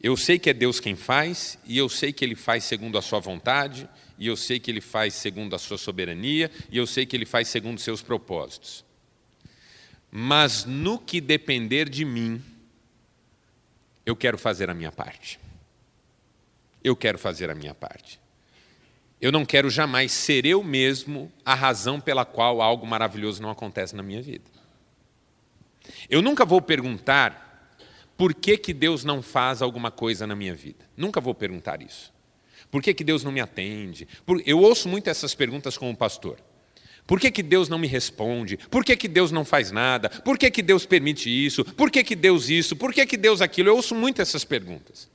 eu 0.02 0.16
sei 0.16 0.38
que 0.38 0.50
é 0.50 0.52
Deus 0.52 0.80
quem 0.80 0.94
faz, 0.94 1.58
e 1.64 1.78
eu 1.78 1.88
sei 1.88 2.12
que 2.12 2.24
Ele 2.24 2.34
faz 2.34 2.64
segundo 2.64 2.98
a 2.98 3.02
Sua 3.02 3.20
vontade, 3.20 3.88
e 4.18 4.26
eu 4.26 4.36
sei 4.36 4.60
que 4.60 4.70
Ele 4.70 4.80
faz 4.80 5.14
segundo 5.14 5.54
a 5.54 5.58
Sua 5.58 5.78
soberania, 5.78 6.50
e 6.70 6.76
eu 6.76 6.86
sei 6.86 7.06
que 7.06 7.16
Ele 7.16 7.24
faz 7.24 7.48
segundo 7.48 7.78
os 7.78 7.84
seus 7.84 8.02
propósitos. 8.02 8.84
Mas 10.10 10.64
no 10.64 10.98
que 10.98 11.20
depender 11.20 11.88
de 11.88 12.04
mim, 12.04 12.42
eu 14.04 14.14
quero 14.14 14.38
fazer 14.38 14.68
a 14.70 14.74
minha 14.74 14.92
parte. 14.92 15.38
Eu 16.82 16.94
quero 16.94 17.18
fazer 17.18 17.50
a 17.50 17.54
minha 17.54 17.74
parte. 17.74 18.20
Eu 19.20 19.32
não 19.32 19.44
quero 19.44 19.70
jamais 19.70 20.12
ser 20.12 20.44
eu 20.44 20.62
mesmo 20.62 21.32
a 21.44 21.54
razão 21.54 22.00
pela 22.00 22.24
qual 22.24 22.60
algo 22.60 22.86
maravilhoso 22.86 23.40
não 23.40 23.50
acontece 23.50 23.96
na 23.96 24.02
minha 24.02 24.20
vida. 24.20 24.50
Eu 26.10 26.20
nunca 26.20 26.44
vou 26.44 26.60
perguntar 26.60 27.44
por 28.16 28.34
que, 28.34 28.56
que 28.58 28.72
Deus 28.72 29.02
não 29.04 29.22
faz 29.22 29.62
alguma 29.62 29.90
coisa 29.90 30.26
na 30.26 30.36
minha 30.36 30.54
vida. 30.54 30.84
Nunca 30.96 31.20
vou 31.20 31.34
perguntar 31.34 31.82
isso. 31.82 32.12
Por 32.70 32.82
que, 32.82 32.92
que 32.92 33.04
Deus 33.04 33.24
não 33.24 33.32
me 33.32 33.40
atende? 33.40 34.06
Eu 34.44 34.58
ouço 34.60 34.88
muito 34.88 35.08
essas 35.08 35.34
perguntas 35.34 35.78
como 35.78 35.96
pastor. 35.96 36.38
Por 37.06 37.20
que, 37.20 37.30
que 37.30 37.42
Deus 37.42 37.68
não 37.68 37.78
me 37.78 37.86
responde? 37.86 38.56
Por 38.56 38.84
que, 38.84 38.96
que 38.96 39.08
Deus 39.08 39.30
não 39.30 39.44
faz 39.44 39.70
nada? 39.70 40.08
Por 40.08 40.38
que, 40.38 40.50
que 40.50 40.62
Deus 40.62 40.86
permite 40.86 41.28
isso? 41.28 41.64
Por 41.64 41.90
que, 41.90 42.02
que 42.02 42.16
Deus 42.16 42.48
isso? 42.48 42.74
Por 42.74 42.94
que, 42.94 43.04
que 43.04 43.16
Deus 43.16 43.42
aquilo? 43.42 43.68
Eu 43.68 43.76
ouço 43.76 43.94
muito 43.94 44.22
essas 44.22 44.44
perguntas. 44.44 45.10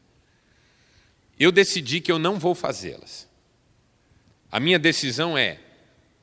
Eu 1.40 1.52
decidi 1.52 2.00
que 2.00 2.12
eu 2.12 2.20
não 2.20 2.38
vou 2.38 2.54
fazê-las. 2.54 3.28
A 4.52 4.60
minha 4.60 4.78
decisão 4.78 5.38
é: 5.38 5.60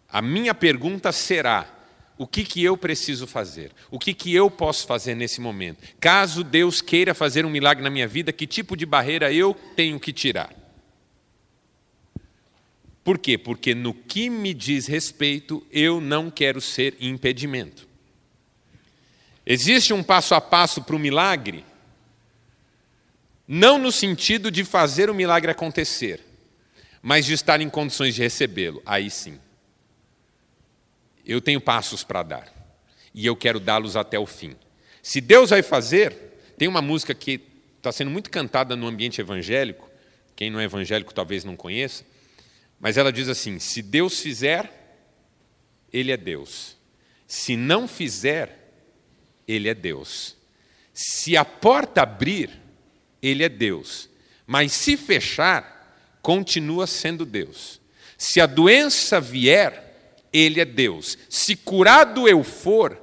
a 0.08 0.23
minha 0.23 0.54
pergunta 0.54 1.11
será: 1.11 1.68
o 2.16 2.26
que, 2.26 2.44
que 2.44 2.62
eu 2.62 2.76
preciso 2.76 3.26
fazer? 3.26 3.73
O 3.90 3.99
que, 3.99 4.14
que 4.14 4.32
eu 4.32 4.49
posso 4.49 4.87
fazer 4.87 5.16
nesse 5.16 5.40
momento? 5.40 5.82
Caso 5.99 6.44
Deus 6.44 6.80
queira 6.80 7.12
fazer 7.12 7.44
um 7.44 7.50
milagre 7.50 7.82
na 7.82 7.90
minha 7.90 8.06
vida, 8.06 8.32
que 8.32 8.46
tipo 8.46 8.76
de 8.76 8.87
barreira 8.87 9.32
eu 9.32 9.54
tenho 9.75 9.99
que 9.99 10.12
tirar? 10.12 10.65
Por 13.06 13.18
quê? 13.18 13.38
Porque 13.38 13.72
no 13.72 13.94
que 13.94 14.28
me 14.28 14.52
diz 14.52 14.88
respeito, 14.88 15.64
eu 15.70 16.00
não 16.00 16.28
quero 16.28 16.60
ser 16.60 16.96
impedimento. 16.98 17.86
Existe 19.46 19.92
um 19.92 20.02
passo 20.02 20.34
a 20.34 20.40
passo 20.40 20.82
para 20.82 20.96
o 20.96 20.98
milagre? 20.98 21.64
Não 23.46 23.78
no 23.78 23.92
sentido 23.92 24.50
de 24.50 24.64
fazer 24.64 25.08
o 25.08 25.14
milagre 25.14 25.52
acontecer, 25.52 26.20
mas 27.00 27.25
de 27.25 27.34
estar 27.34 27.60
em 27.60 27.70
condições 27.70 28.12
de 28.12 28.22
recebê-lo. 28.22 28.82
Aí 28.84 29.08
sim. 29.08 29.38
Eu 31.25 31.40
tenho 31.40 31.60
passos 31.60 32.02
para 32.02 32.25
dar 32.25 32.52
e 33.14 33.25
eu 33.25 33.36
quero 33.36 33.60
dá-los 33.60 33.95
até 33.95 34.19
o 34.19 34.26
fim. 34.26 34.56
Se 35.00 35.21
Deus 35.21 35.50
vai 35.50 35.62
fazer, 35.62 36.12
tem 36.58 36.66
uma 36.66 36.82
música 36.82 37.14
que 37.14 37.40
está 37.76 37.92
sendo 37.92 38.10
muito 38.10 38.30
cantada 38.30 38.75
no 38.75 38.88
ambiente 38.88 39.21
evangélico, 39.21 39.88
quem 40.34 40.50
não 40.50 40.58
é 40.58 40.64
evangélico 40.64 41.14
talvez 41.14 41.45
não 41.45 41.54
conheça, 41.54 42.04
mas 42.80 42.97
ela 42.97 43.12
diz 43.12 43.28
assim: 43.28 43.58
se 43.58 43.82
Deus 43.82 44.21
fizer, 44.21 44.73
Ele 45.93 46.12
é 46.12 46.17
Deus. 46.17 46.76
Se 47.26 47.56
não 47.56 47.89
fizer, 47.89 48.73
Ele 49.47 49.69
é 49.69 49.75
Deus. 49.75 50.36
Se 50.93 51.36
a 51.36 51.45
porta 51.45 52.02
abrir, 52.02 52.50
Ele 53.23 53.45
é 53.45 53.49
Deus. 53.49 54.08
Mas 54.47 54.73
se 54.73 54.97
fechar, 54.97 56.19
continua 56.23 56.86
sendo 56.86 57.25
Deus. 57.25 57.80
Se 58.17 58.41
a 58.41 58.47
doença 58.47 59.21
vier, 59.21 59.86
ele 60.32 60.60
é 60.60 60.65
Deus. 60.65 61.17
Se 61.30 61.56
curado 61.56 62.28
eu 62.28 62.45
for, 62.45 63.00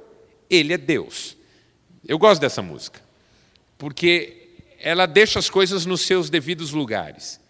Ele 0.48 0.72
é 0.72 0.78
Deus. 0.78 1.36
Eu 2.06 2.18
gosto 2.18 2.40
dessa 2.40 2.62
música, 2.62 3.00
porque 3.76 4.50
ela 4.78 5.06
deixa 5.06 5.38
as 5.38 5.50
coisas 5.50 5.86
nos 5.86 6.02
seus 6.02 6.30
devidos 6.30 6.70
lugares. 6.70 7.40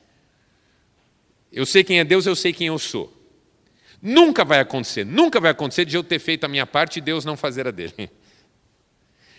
Eu 1.55 1.65
sei 1.65 1.85
quem 1.85 2.01
é 2.01 2.05
Deus, 2.05 2.27
eu 2.27 2.35
sei 2.35 2.53
quem 2.53 2.67
eu 2.67 2.79
sou. 2.79 3.13
Nunca 4.03 4.45
vai 4.45 4.59
acontecer, 4.59 5.07
nunca 5.07 5.41
vai 5.41 5.53
acontecer 5.53 5.85
de 5.85 5.97
eu 5.97 6.03
ter 6.03 6.19
feito 6.19 6.45
a 6.45 6.49
minha 6.49 6.67
parte 6.67 6.99
e 6.99 7.01
Deus 7.01 7.25
não 7.25 7.37
fazer 7.37 7.67
a 7.67 7.71
dele. 7.71 8.11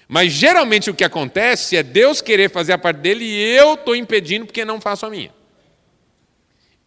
Mas 0.08 0.32
geralmente 0.32 0.90
o 0.90 0.94
que 0.94 1.04
acontece 1.04 1.76
é 1.76 1.84
Deus 1.84 2.22
querer 2.22 2.50
fazer 2.50 2.74
a 2.74 2.78
parte 2.78 2.98
dele 2.98 3.26
e 3.26 3.56
eu 3.56 3.74
estou 3.74 3.96
impedindo 3.96 4.46
porque 4.46 4.64
não 4.64 4.80
faço 4.80 5.06
a 5.06 5.10
minha. 5.10 5.34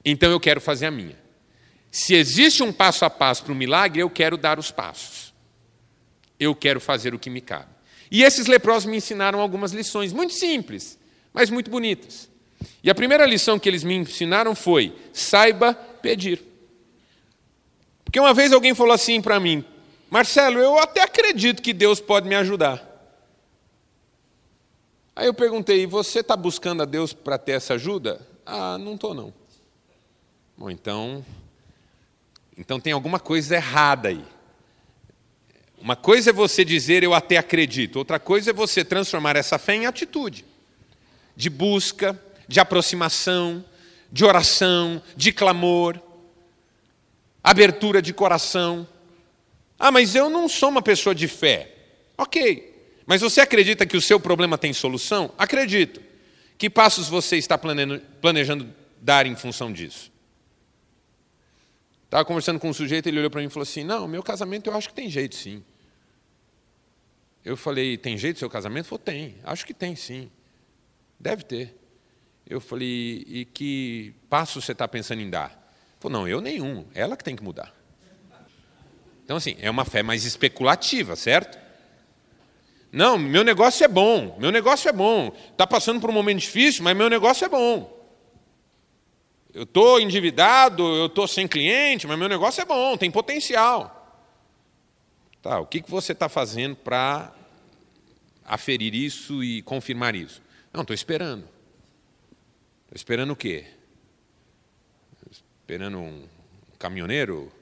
Então 0.04 0.30
eu 0.30 0.40
quero 0.40 0.60
fazer 0.60 0.86
a 0.86 0.90
minha. 0.90 1.16
Se 1.90 2.14
existe 2.14 2.62
um 2.62 2.72
passo 2.72 3.04
a 3.04 3.10
passo 3.10 3.44
para 3.44 3.52
o 3.52 3.56
milagre, 3.56 4.00
eu 4.00 4.08
quero 4.08 4.36
dar 4.36 4.58
os 4.58 4.70
passos. 4.70 5.34
Eu 6.38 6.54
quero 6.54 6.80
fazer 6.80 7.12
o 7.12 7.18
que 7.18 7.28
me 7.28 7.40
cabe. 7.40 7.70
E 8.10 8.22
esses 8.22 8.46
leprosos 8.46 8.86
me 8.86 8.96
ensinaram 8.96 9.40
algumas 9.40 9.72
lições, 9.72 10.12
muito 10.12 10.32
simples, 10.32 10.98
mas 11.32 11.50
muito 11.50 11.70
bonitas. 11.70 12.30
E 12.82 12.90
a 12.90 12.94
primeira 12.94 13.26
lição 13.26 13.58
que 13.58 13.68
eles 13.68 13.84
me 13.84 13.94
ensinaram 13.94 14.54
foi: 14.54 14.94
saiba 15.12 15.74
pedir. 15.74 16.42
Porque 18.04 18.18
uma 18.18 18.32
vez 18.32 18.52
alguém 18.52 18.74
falou 18.74 18.92
assim 18.92 19.20
para 19.20 19.38
mim: 19.38 19.64
Marcelo, 20.10 20.58
eu 20.58 20.78
até 20.78 21.02
acredito 21.02 21.62
que 21.62 21.72
Deus 21.72 22.00
pode 22.00 22.28
me 22.28 22.34
ajudar. 22.34 22.84
Aí 25.14 25.26
eu 25.26 25.34
perguntei: 25.34 25.86
você 25.86 26.20
está 26.20 26.36
buscando 26.36 26.82
a 26.82 26.86
Deus 26.86 27.12
para 27.12 27.38
ter 27.38 27.52
essa 27.52 27.74
ajuda? 27.74 28.20
Ah, 28.46 28.78
não 28.78 28.94
estou 28.94 29.14
não. 29.14 29.32
Bom, 30.56 30.70
então 30.70 31.24
então 32.56 32.80
tem 32.80 32.92
alguma 32.92 33.20
coisa 33.20 33.54
errada 33.54 34.08
aí. 34.08 34.24
Uma 35.80 35.94
coisa 35.94 36.30
é 36.30 36.32
você 36.32 36.64
dizer 36.64 37.04
eu 37.04 37.14
até 37.14 37.36
acredito, 37.36 37.96
outra 37.96 38.18
coisa 38.18 38.50
é 38.50 38.52
você 38.52 38.84
transformar 38.84 39.36
essa 39.36 39.58
fé 39.58 39.74
em 39.74 39.86
atitude 39.86 40.44
de 41.36 41.48
busca, 41.48 42.20
de 42.48 42.58
aproximação, 42.58 43.64
de 44.10 44.24
oração, 44.24 45.02
de 45.14 45.30
clamor, 45.30 46.00
abertura 47.44 48.00
de 48.00 48.12
coração. 48.14 48.88
Ah, 49.78 49.92
mas 49.92 50.14
eu 50.14 50.30
não 50.30 50.48
sou 50.48 50.70
uma 50.70 50.82
pessoa 50.82 51.14
de 51.14 51.28
fé. 51.28 51.74
Ok, 52.16 52.74
mas 53.06 53.20
você 53.20 53.40
acredita 53.40 53.86
que 53.86 53.96
o 53.96 54.00
seu 54.00 54.18
problema 54.18 54.58
tem 54.58 54.72
solução? 54.72 55.32
Acredito. 55.38 56.02
Que 56.56 56.68
passos 56.68 57.08
você 57.08 57.36
está 57.36 57.56
planejando 57.56 58.74
dar 59.00 59.26
em 59.26 59.36
função 59.36 59.72
disso? 59.72 60.10
Estava 62.04 62.24
conversando 62.24 62.58
com 62.58 62.70
um 62.70 62.72
sujeito, 62.72 63.06
ele 63.06 63.18
olhou 63.18 63.30
para 63.30 63.40
mim 63.40 63.46
e 63.46 63.50
falou 63.50 63.62
assim: 63.62 63.84
Não, 63.84 64.08
meu 64.08 64.22
casamento 64.22 64.68
eu 64.68 64.74
acho 64.74 64.88
que 64.88 64.94
tem 64.94 65.10
jeito 65.10 65.36
sim. 65.36 65.62
Eu 67.44 67.56
falei: 67.56 67.96
Tem 67.96 68.16
jeito 68.16 68.38
seu 68.38 68.50
casamento? 68.50 68.86
Ele 68.86 68.88
falou: 68.88 68.98
Tem, 68.98 69.36
acho 69.44 69.64
que 69.64 69.74
tem 69.74 69.94
sim. 69.94 70.30
Deve 71.20 71.44
ter. 71.44 71.77
Eu 72.48 72.60
falei: 72.60 73.24
E 73.26 73.44
que 73.44 74.14
passo 74.30 74.60
você 74.60 74.72
está 74.72 74.88
pensando 74.88 75.20
em 75.20 75.28
dar? 75.28 75.50
Ele 75.50 76.00
falou: 76.00 76.20
Não, 76.20 76.28
eu 76.28 76.40
nenhum, 76.40 76.86
ela 76.94 77.16
que 77.16 77.22
tem 77.22 77.36
que 77.36 77.42
mudar. 77.42 77.74
Então, 79.24 79.36
assim, 79.36 79.56
é 79.60 79.70
uma 79.70 79.84
fé 79.84 80.02
mais 80.02 80.24
especulativa, 80.24 81.14
certo? 81.14 81.58
Não, 82.90 83.18
meu 83.18 83.44
negócio 83.44 83.84
é 83.84 83.88
bom, 83.88 84.34
meu 84.40 84.50
negócio 84.50 84.88
é 84.88 84.92
bom. 84.92 85.30
Está 85.50 85.66
passando 85.66 86.00
por 86.00 86.08
um 86.08 86.14
momento 86.14 86.38
difícil, 86.38 86.82
mas 86.82 86.96
meu 86.96 87.10
negócio 87.10 87.44
é 87.44 87.48
bom. 87.48 87.94
Eu 89.52 89.64
estou 89.64 90.00
endividado, 90.00 90.82
eu 90.82 91.06
estou 91.06 91.28
sem 91.28 91.46
cliente, 91.46 92.06
mas 92.06 92.18
meu 92.18 92.28
negócio 92.28 92.62
é 92.62 92.64
bom, 92.64 92.96
tem 92.96 93.10
potencial. 93.10 93.94
Tá, 95.42 95.60
o 95.60 95.66
que, 95.66 95.82
que 95.82 95.90
você 95.90 96.12
está 96.12 96.30
fazendo 96.30 96.76
para 96.76 97.30
aferir 98.42 98.94
isso 98.94 99.44
e 99.44 99.60
confirmar 99.62 100.14
isso? 100.14 100.40
Não, 100.72 100.80
estou 100.80 100.94
esperando. 100.94 101.57
Estou 102.88 102.96
esperando 102.96 103.32
o 103.32 103.36
quê? 103.36 103.66
Esperando 105.30 105.98
um 105.98 106.26
caminhoneiro 106.78 107.52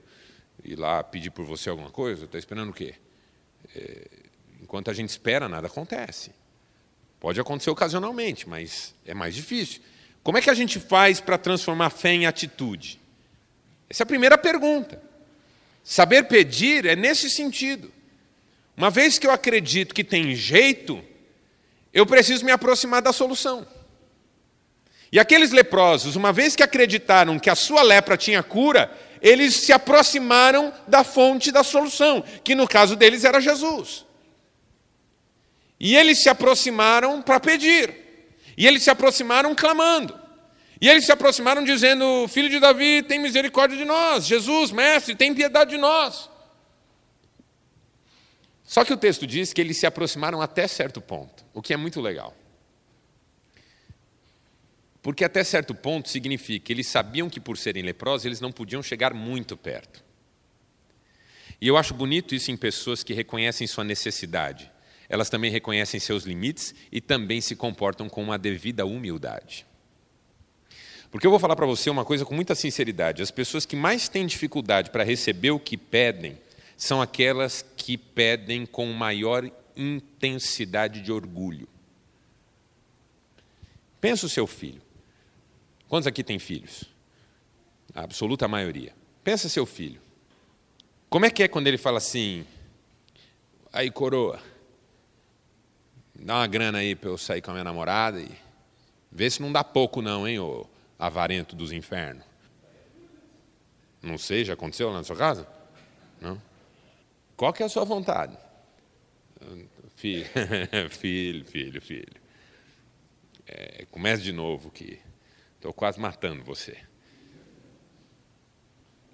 ir 0.62 0.76
lá 0.76 1.02
pedir 1.02 1.30
por 1.30 1.44
você 1.44 1.68
alguma 1.68 1.90
coisa? 1.90 2.26
Estou 2.26 2.38
esperando 2.38 2.70
o 2.70 2.72
quê? 2.72 2.94
É, 3.74 4.06
enquanto 4.62 4.88
a 4.88 4.94
gente 4.94 5.08
espera, 5.08 5.48
nada 5.48 5.66
acontece. 5.66 6.30
Pode 7.18 7.40
acontecer 7.40 7.70
ocasionalmente, 7.70 8.48
mas 8.48 8.94
é 9.04 9.14
mais 9.14 9.34
difícil. 9.34 9.82
Como 10.22 10.38
é 10.38 10.40
que 10.40 10.48
a 10.48 10.54
gente 10.54 10.78
faz 10.78 11.20
para 11.20 11.36
transformar 11.36 11.90
fé 11.90 12.10
em 12.10 12.26
atitude? 12.26 13.00
Essa 13.90 14.02
é 14.02 14.04
a 14.04 14.06
primeira 14.06 14.38
pergunta. 14.38 15.02
Saber 15.82 16.28
pedir 16.28 16.86
é 16.86 16.94
nesse 16.94 17.28
sentido. 17.28 17.92
Uma 18.76 18.90
vez 18.90 19.18
que 19.18 19.26
eu 19.26 19.32
acredito 19.32 19.92
que 19.92 20.04
tem 20.04 20.36
jeito, 20.36 21.02
eu 21.92 22.06
preciso 22.06 22.44
me 22.44 22.52
aproximar 22.52 23.02
da 23.02 23.12
solução. 23.12 23.66
E 25.10 25.20
aqueles 25.20 25.50
leprosos, 25.50 26.16
uma 26.16 26.32
vez 26.32 26.56
que 26.56 26.62
acreditaram 26.62 27.38
que 27.38 27.50
a 27.50 27.54
sua 27.54 27.82
lepra 27.82 28.16
tinha 28.16 28.42
cura, 28.42 28.90
eles 29.22 29.54
se 29.54 29.72
aproximaram 29.72 30.72
da 30.86 31.04
fonte 31.04 31.50
da 31.50 31.62
solução, 31.62 32.22
que 32.42 32.54
no 32.54 32.66
caso 32.66 32.96
deles 32.96 33.24
era 33.24 33.40
Jesus. 33.40 34.04
E 35.78 35.96
eles 35.96 36.22
se 36.22 36.28
aproximaram 36.28 37.22
para 37.22 37.38
pedir. 37.38 38.06
E 38.56 38.66
eles 38.66 38.82
se 38.82 38.90
aproximaram 38.90 39.54
clamando. 39.54 40.18
E 40.80 40.88
eles 40.88 41.04
se 41.04 41.12
aproximaram 41.12 41.62
dizendo: 41.64 42.26
Filho 42.28 42.48
de 42.48 42.58
Davi, 42.58 43.02
tem 43.02 43.18
misericórdia 43.18 43.76
de 43.76 43.84
nós. 43.84 44.26
Jesus, 44.26 44.70
mestre, 44.70 45.14
tem 45.14 45.34
piedade 45.34 45.70
de 45.70 45.76
nós. 45.76 46.30
Só 48.64 48.84
que 48.84 48.92
o 48.92 48.96
texto 48.96 49.26
diz 49.26 49.52
que 49.52 49.60
eles 49.60 49.78
se 49.78 49.86
aproximaram 49.86 50.42
até 50.42 50.66
certo 50.66 51.00
ponto, 51.00 51.44
o 51.54 51.62
que 51.62 51.72
é 51.72 51.76
muito 51.76 52.00
legal. 52.00 52.34
Porque 55.06 55.24
até 55.24 55.44
certo 55.44 55.72
ponto 55.72 56.08
significa 56.08 56.66
que 56.66 56.72
eles 56.72 56.88
sabiam 56.88 57.30
que 57.30 57.38
por 57.38 57.56
serem 57.56 57.84
leprosos 57.84 58.24
eles 58.26 58.40
não 58.40 58.50
podiam 58.50 58.82
chegar 58.82 59.14
muito 59.14 59.56
perto. 59.56 60.02
E 61.60 61.68
eu 61.68 61.76
acho 61.76 61.94
bonito 61.94 62.34
isso 62.34 62.50
em 62.50 62.56
pessoas 62.56 63.04
que 63.04 63.14
reconhecem 63.14 63.68
sua 63.68 63.84
necessidade. 63.84 64.68
Elas 65.08 65.30
também 65.30 65.48
reconhecem 65.48 66.00
seus 66.00 66.24
limites 66.24 66.74
e 66.90 67.00
também 67.00 67.40
se 67.40 67.54
comportam 67.54 68.08
com 68.08 68.20
uma 68.20 68.36
devida 68.36 68.84
humildade. 68.84 69.64
Porque 71.08 71.24
eu 71.24 71.30
vou 71.30 71.38
falar 71.38 71.54
para 71.54 71.66
você 71.66 71.88
uma 71.88 72.04
coisa 72.04 72.24
com 72.24 72.34
muita 72.34 72.56
sinceridade: 72.56 73.22
as 73.22 73.30
pessoas 73.30 73.64
que 73.64 73.76
mais 73.76 74.08
têm 74.08 74.26
dificuldade 74.26 74.90
para 74.90 75.04
receber 75.04 75.52
o 75.52 75.60
que 75.60 75.76
pedem 75.76 76.36
são 76.76 77.00
aquelas 77.00 77.64
que 77.76 77.96
pedem 77.96 78.66
com 78.66 78.86
maior 78.86 79.48
intensidade 79.76 81.00
de 81.00 81.12
orgulho. 81.12 81.68
Pensa 84.00 84.26
o 84.26 84.28
seu 84.28 84.48
filho. 84.48 84.84
Quantos 85.88 86.06
aqui 86.06 86.24
têm 86.24 86.38
filhos? 86.38 86.84
A 87.94 88.02
absoluta 88.02 88.48
maioria. 88.48 88.92
Pensa 89.22 89.48
seu 89.48 89.64
filho. 89.64 90.00
Como 91.08 91.24
é 91.24 91.30
que 91.30 91.42
é 91.42 91.48
quando 91.48 91.66
ele 91.66 91.78
fala 91.78 91.98
assim: 91.98 92.44
aí 93.72 93.90
coroa, 93.90 94.40
dá 96.14 96.36
uma 96.36 96.46
grana 96.46 96.78
aí 96.78 96.94
para 96.94 97.10
eu 97.10 97.18
sair 97.18 97.40
com 97.40 97.50
a 97.50 97.54
minha 97.54 97.64
namorada 97.64 98.20
e 98.20 98.30
vê 99.10 99.30
se 99.30 99.40
não 99.40 99.52
dá 99.52 99.62
pouco 99.62 100.02
não, 100.02 100.26
hein, 100.26 100.38
ô 100.38 100.66
avarento 100.98 101.54
dos 101.54 101.72
infernos. 101.72 102.24
Não 104.02 104.18
sei, 104.18 104.44
já 104.44 104.54
aconteceu 104.54 104.88
lá 104.88 104.98
na 104.98 105.04
sua 105.04 105.16
casa? 105.16 105.46
Não? 106.20 106.40
Qual 107.36 107.52
que 107.52 107.62
é 107.62 107.66
a 107.66 107.68
sua 107.68 107.84
vontade? 107.84 108.36
Filho, 109.96 110.26
filho, 110.90 111.44
filho, 111.44 111.82
filho. 111.82 112.26
É, 113.46 113.86
comece 113.90 114.22
de 114.22 114.32
novo 114.32 114.70
que 114.70 114.98
Estou 115.66 115.74
quase 115.74 115.98
matando 115.98 116.44
você. 116.44 116.78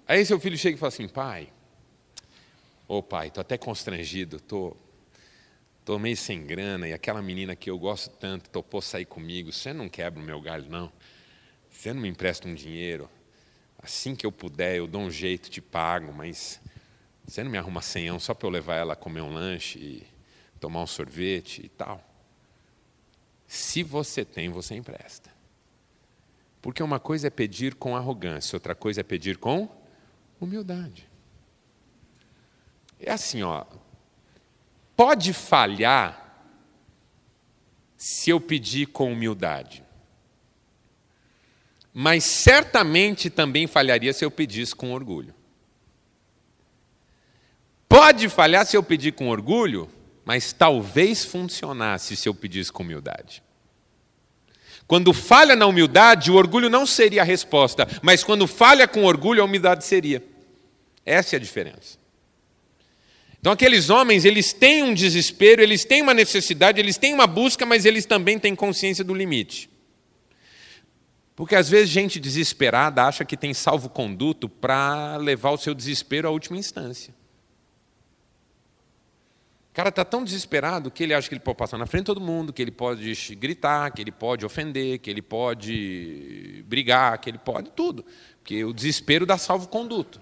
Aí 0.07 0.23
seu 0.23 0.39
filho 0.39 0.55
chega 0.55 0.75
e 0.75 0.79
fala 0.79 0.89
assim, 0.89 1.07
pai, 1.07 1.51
ô 2.87 2.97
oh, 2.97 3.01
pai, 3.01 3.29
estou 3.29 3.41
até 3.41 3.57
constrangido, 3.57 4.35
estou 4.35 4.77
tô, 5.83 5.93
tô 5.93 5.97
meio 5.97 6.15
sem 6.15 6.45
grana, 6.45 6.87
e 6.87 6.93
aquela 6.93 7.23
menina 7.23 7.55
que 7.55 7.71
eu 7.71 7.79
gosto 7.79 8.11
tanto 8.17 8.51
topou 8.51 8.83
sair 8.83 9.05
comigo, 9.05 9.51
você 9.51 9.73
não 9.73 9.89
quebra 9.89 10.21
o 10.21 10.23
meu 10.23 10.39
galho, 10.39 10.69
não. 10.69 10.93
Você 11.71 11.91
não 11.91 12.03
me 12.03 12.07
empresta 12.07 12.47
um 12.47 12.53
dinheiro. 12.53 13.09
Assim 13.81 14.15
que 14.15 14.23
eu 14.23 14.31
puder, 14.31 14.75
eu 14.75 14.85
dou 14.85 15.01
um 15.01 15.09
jeito, 15.09 15.49
te 15.49 15.59
pago, 15.59 16.13
mas 16.13 16.61
você 17.25 17.43
não 17.43 17.49
me 17.49 17.57
arruma 17.57 17.81
senhão 17.81 18.19
só 18.19 18.35
para 18.35 18.45
eu 18.45 18.51
levar 18.51 18.75
ela 18.75 18.93
a 18.93 18.95
comer 18.95 19.21
um 19.21 19.33
lanche 19.33 19.79
e 19.79 20.07
tomar 20.59 20.83
um 20.83 20.87
sorvete 20.87 21.65
e 21.65 21.69
tal. 21.69 22.07
Se 23.47 23.81
você 23.81 24.23
tem, 24.23 24.49
você 24.49 24.75
empresta. 24.75 25.32
Porque 26.63 26.81
uma 26.81 26.97
coisa 26.97 27.27
é 27.27 27.29
pedir 27.29 27.75
com 27.75 27.93
arrogância, 27.93 28.55
outra 28.55 28.73
coisa 28.73 29.01
é 29.01 29.03
pedir 29.03 29.37
com 29.37 29.67
humildade. 30.39 31.09
É 32.97 33.11
assim, 33.11 33.43
ó. 33.43 33.65
Pode 34.95 35.33
falhar 35.33 36.41
se 37.97 38.29
eu 38.29 38.39
pedir 38.39 38.85
com 38.85 39.11
humildade. 39.11 39.83
Mas 41.93 42.23
certamente 42.23 43.29
também 43.29 43.67
falharia 43.67 44.13
se 44.13 44.23
eu 44.23 44.31
pedisse 44.31 44.73
com 44.73 44.93
orgulho. 44.93 45.35
Pode 47.89 48.29
falhar 48.29 48.65
se 48.65 48.77
eu 48.77 48.81
pedir 48.81 49.11
com 49.11 49.27
orgulho, 49.27 49.89
mas 50.23 50.53
talvez 50.53 51.25
funcionasse 51.25 52.15
se 52.15 52.29
eu 52.29 52.33
pedisse 52.33 52.71
com 52.71 52.83
humildade. 52.83 53.43
Quando 54.87 55.13
falha 55.13 55.55
na 55.55 55.65
humildade, 55.65 56.29
o 56.29 56.35
orgulho 56.35 56.69
não 56.69 56.85
seria 56.85 57.21
a 57.21 57.25
resposta, 57.25 57.87
mas 58.01 58.23
quando 58.23 58.47
falha 58.47 58.87
com 58.87 59.05
orgulho, 59.05 59.41
a 59.41 59.45
humildade 59.45 59.85
seria. 59.85 60.23
Essa 61.05 61.35
é 61.35 61.37
a 61.37 61.39
diferença. 61.39 61.97
Então, 63.39 63.51
aqueles 63.51 63.89
homens, 63.89 64.23
eles 64.23 64.53
têm 64.53 64.83
um 64.83 64.93
desespero, 64.93 65.61
eles 65.61 65.83
têm 65.83 66.01
uma 66.01 66.13
necessidade, 66.13 66.79
eles 66.79 66.97
têm 66.97 67.13
uma 67.13 67.27
busca, 67.27 67.65
mas 67.65 67.85
eles 67.85 68.05
também 68.05 68.39
têm 68.39 68.55
consciência 68.55 69.03
do 69.03 69.13
limite. 69.13 69.69
Porque 71.35 71.55
às 71.55 71.67
vezes 71.67 71.89
gente 71.89 72.19
desesperada 72.19 73.03
acha 73.03 73.25
que 73.25 73.35
tem 73.35 73.53
salvo-conduto 73.53 74.47
para 74.47 75.17
levar 75.17 75.51
o 75.51 75.57
seu 75.57 75.73
desespero 75.73 76.27
à 76.27 76.31
última 76.31 76.57
instância. 76.57 77.13
O 79.73 79.75
cara 79.75 79.89
está 79.89 80.05
tão 80.05 80.23
desesperado 80.23 80.91
que 80.91 81.01
ele 81.01 81.15
acha 81.15 81.27
que 81.27 81.33
ele 81.33 81.41
pode 81.41 81.57
passar 81.57 81.79
na 81.79 81.87
frente 81.87 82.01
de 82.01 82.05
todo 82.05 82.21
mundo, 82.21 82.53
que 82.53 82.61
ele 82.61 82.69
pode 82.69 83.11
gritar, 83.35 83.89
que 83.89 84.03
ele 84.03 84.11
pode 84.11 84.45
ofender, 84.45 84.99
que 84.99 85.09
ele 85.09 85.19
pode 85.19 86.63
brigar, 86.67 87.17
que 87.17 87.31
ele 87.31 87.39
pode 87.39 87.71
tudo. 87.71 88.05
Porque 88.37 88.63
o 88.63 88.71
desespero 88.71 89.25
dá 89.25 89.35
salvo-conduto. 89.35 90.21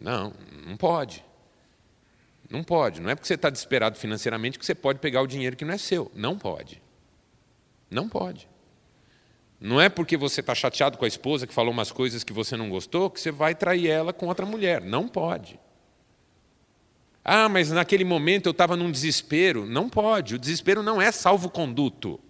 Não, 0.00 0.32
não 0.66 0.78
pode. 0.78 1.22
Não 2.48 2.64
pode. 2.64 3.02
Não 3.02 3.10
é 3.10 3.14
porque 3.14 3.26
você 3.26 3.34
está 3.34 3.50
desesperado 3.50 3.98
financeiramente 3.98 4.58
que 4.58 4.64
você 4.64 4.74
pode 4.74 4.98
pegar 4.98 5.20
o 5.20 5.26
dinheiro 5.26 5.54
que 5.54 5.66
não 5.66 5.74
é 5.74 5.78
seu. 5.78 6.10
Não 6.14 6.38
pode. 6.38 6.82
Não 7.90 8.08
pode. 8.08 8.48
Não 9.60 9.78
é 9.78 9.90
porque 9.90 10.16
você 10.16 10.40
está 10.40 10.54
chateado 10.54 10.96
com 10.96 11.04
a 11.04 11.08
esposa 11.08 11.46
que 11.46 11.52
falou 11.52 11.70
umas 11.70 11.92
coisas 11.92 12.24
que 12.24 12.32
você 12.32 12.56
não 12.56 12.70
gostou 12.70 13.10
que 13.10 13.20
você 13.20 13.30
vai 13.30 13.54
trair 13.54 13.88
ela 13.88 14.10
com 14.10 14.26
outra 14.26 14.46
mulher. 14.46 14.80
Não 14.80 15.06
pode. 15.06 15.60
Ah, 17.24 17.48
mas 17.48 17.70
naquele 17.70 18.04
momento 18.04 18.46
eu 18.46 18.52
estava 18.52 18.76
num 18.76 18.90
desespero. 18.90 19.66
Não 19.66 19.88
pode, 19.88 20.34
o 20.34 20.38
desespero 20.38 20.82
não 20.82 21.00
é 21.00 21.12
salvo-conduto 21.12 22.20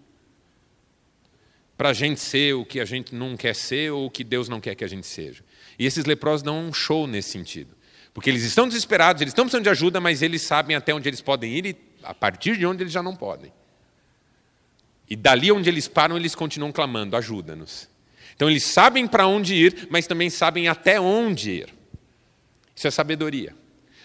para 1.77 1.91
a 1.91 1.93
gente 1.95 2.21
ser 2.21 2.55
o 2.55 2.63
que 2.63 2.79
a 2.79 2.85
gente 2.85 3.15
não 3.15 3.37
quer 3.39 3.55
ser 3.55 3.91
ou 3.91 4.05
o 4.05 4.11
que 4.11 4.23
Deus 4.23 4.51
não 4.51 4.61
quer 4.61 4.75
que 4.75 4.85
a 4.85 4.89
gente 4.89 5.07
seja. 5.07 5.43
E 5.79 5.87
esses 5.87 6.05
leprosos 6.05 6.43
dão 6.43 6.59
um 6.59 6.73
show 6.75 7.07
nesse 7.07 7.31
sentido. 7.31 7.75
Porque 8.13 8.29
eles 8.29 8.43
estão 8.43 8.69
desesperados, 8.69 9.23
eles 9.23 9.31
estão 9.31 9.47
precisando 9.47 9.65
de 9.65 9.71
ajuda, 9.71 9.99
mas 9.99 10.21
eles 10.21 10.43
sabem 10.43 10.77
até 10.77 10.93
onde 10.93 11.09
eles 11.09 11.23
podem 11.23 11.57
ir 11.57 11.65
e 11.65 11.77
a 12.03 12.13
partir 12.13 12.59
de 12.59 12.67
onde 12.67 12.83
eles 12.83 12.93
já 12.93 13.03
não 13.03 13.17
podem. 13.17 13.51
E 15.09 15.17
dali 15.17 15.51
onde 15.51 15.71
eles 15.71 15.89
param, 15.89 16.17
eles 16.17 16.35
continuam 16.35 16.71
clamando: 16.71 17.17
ajuda-nos. 17.17 17.89
Então 18.37 18.51
eles 18.51 18.65
sabem 18.65 19.07
para 19.07 19.27
onde 19.27 19.55
ir, 19.55 19.89
mas 19.91 20.07
também 20.07 20.29
sabem 20.29 20.69
até 20.69 21.01
onde 21.01 21.51
ir. 21.51 21.75
Isso 22.77 22.87
é 22.87 22.91
sabedoria. 22.91 23.55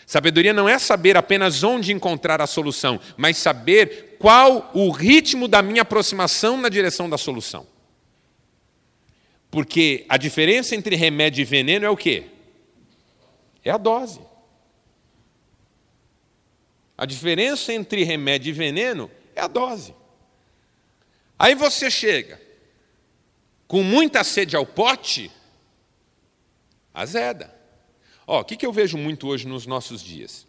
Sabedoria 0.06 0.54
não 0.54 0.70
é 0.70 0.78
saber 0.78 1.18
apenas 1.18 1.64
onde 1.64 1.92
encontrar 1.92 2.42
a 2.42 2.48
solução, 2.48 3.00
mas 3.18 3.38
saber 3.38 4.18
qual 4.20 4.70
o 4.74 4.92
ritmo 4.92 5.48
da 5.48 5.62
minha 5.62 5.82
aproximação 5.82 6.58
na 6.58 6.70
direção 6.70 7.10
da 7.10 7.18
solução. 7.18 7.66
Porque 9.50 10.06
a 10.10 10.18
diferença 10.18 10.76
entre 10.76 10.96
remédio 10.96 11.42
e 11.42 11.46
veneno 11.46 11.86
é 11.86 11.90
o 11.90 11.98
quê? 11.98 12.26
É 13.64 13.72
a 13.72 13.78
dose. 13.78 14.20
A 16.98 17.06
diferença 17.06 17.74
entre 17.74 18.04
remédio 18.04 18.50
e 18.50 18.54
veneno 18.54 19.10
é 19.36 19.42
a 19.42 19.48
dose. 19.48 19.96
Aí 21.38 21.56
você 21.56 21.90
chega 21.90 22.40
com 23.68 23.82
muita 23.82 24.24
sede 24.24 24.56
ao 24.56 24.66
pote, 24.66 25.32
azeda. 26.94 27.55
Ó, 28.28 28.42
o 28.42 28.44
que, 28.44 28.58
que 28.58 28.66
eu 28.66 28.74
vejo 28.74 28.98
muito 28.98 29.28
hoje 29.28 29.48
nos 29.48 29.68
nossos 29.68 30.02
dias? 30.02 30.48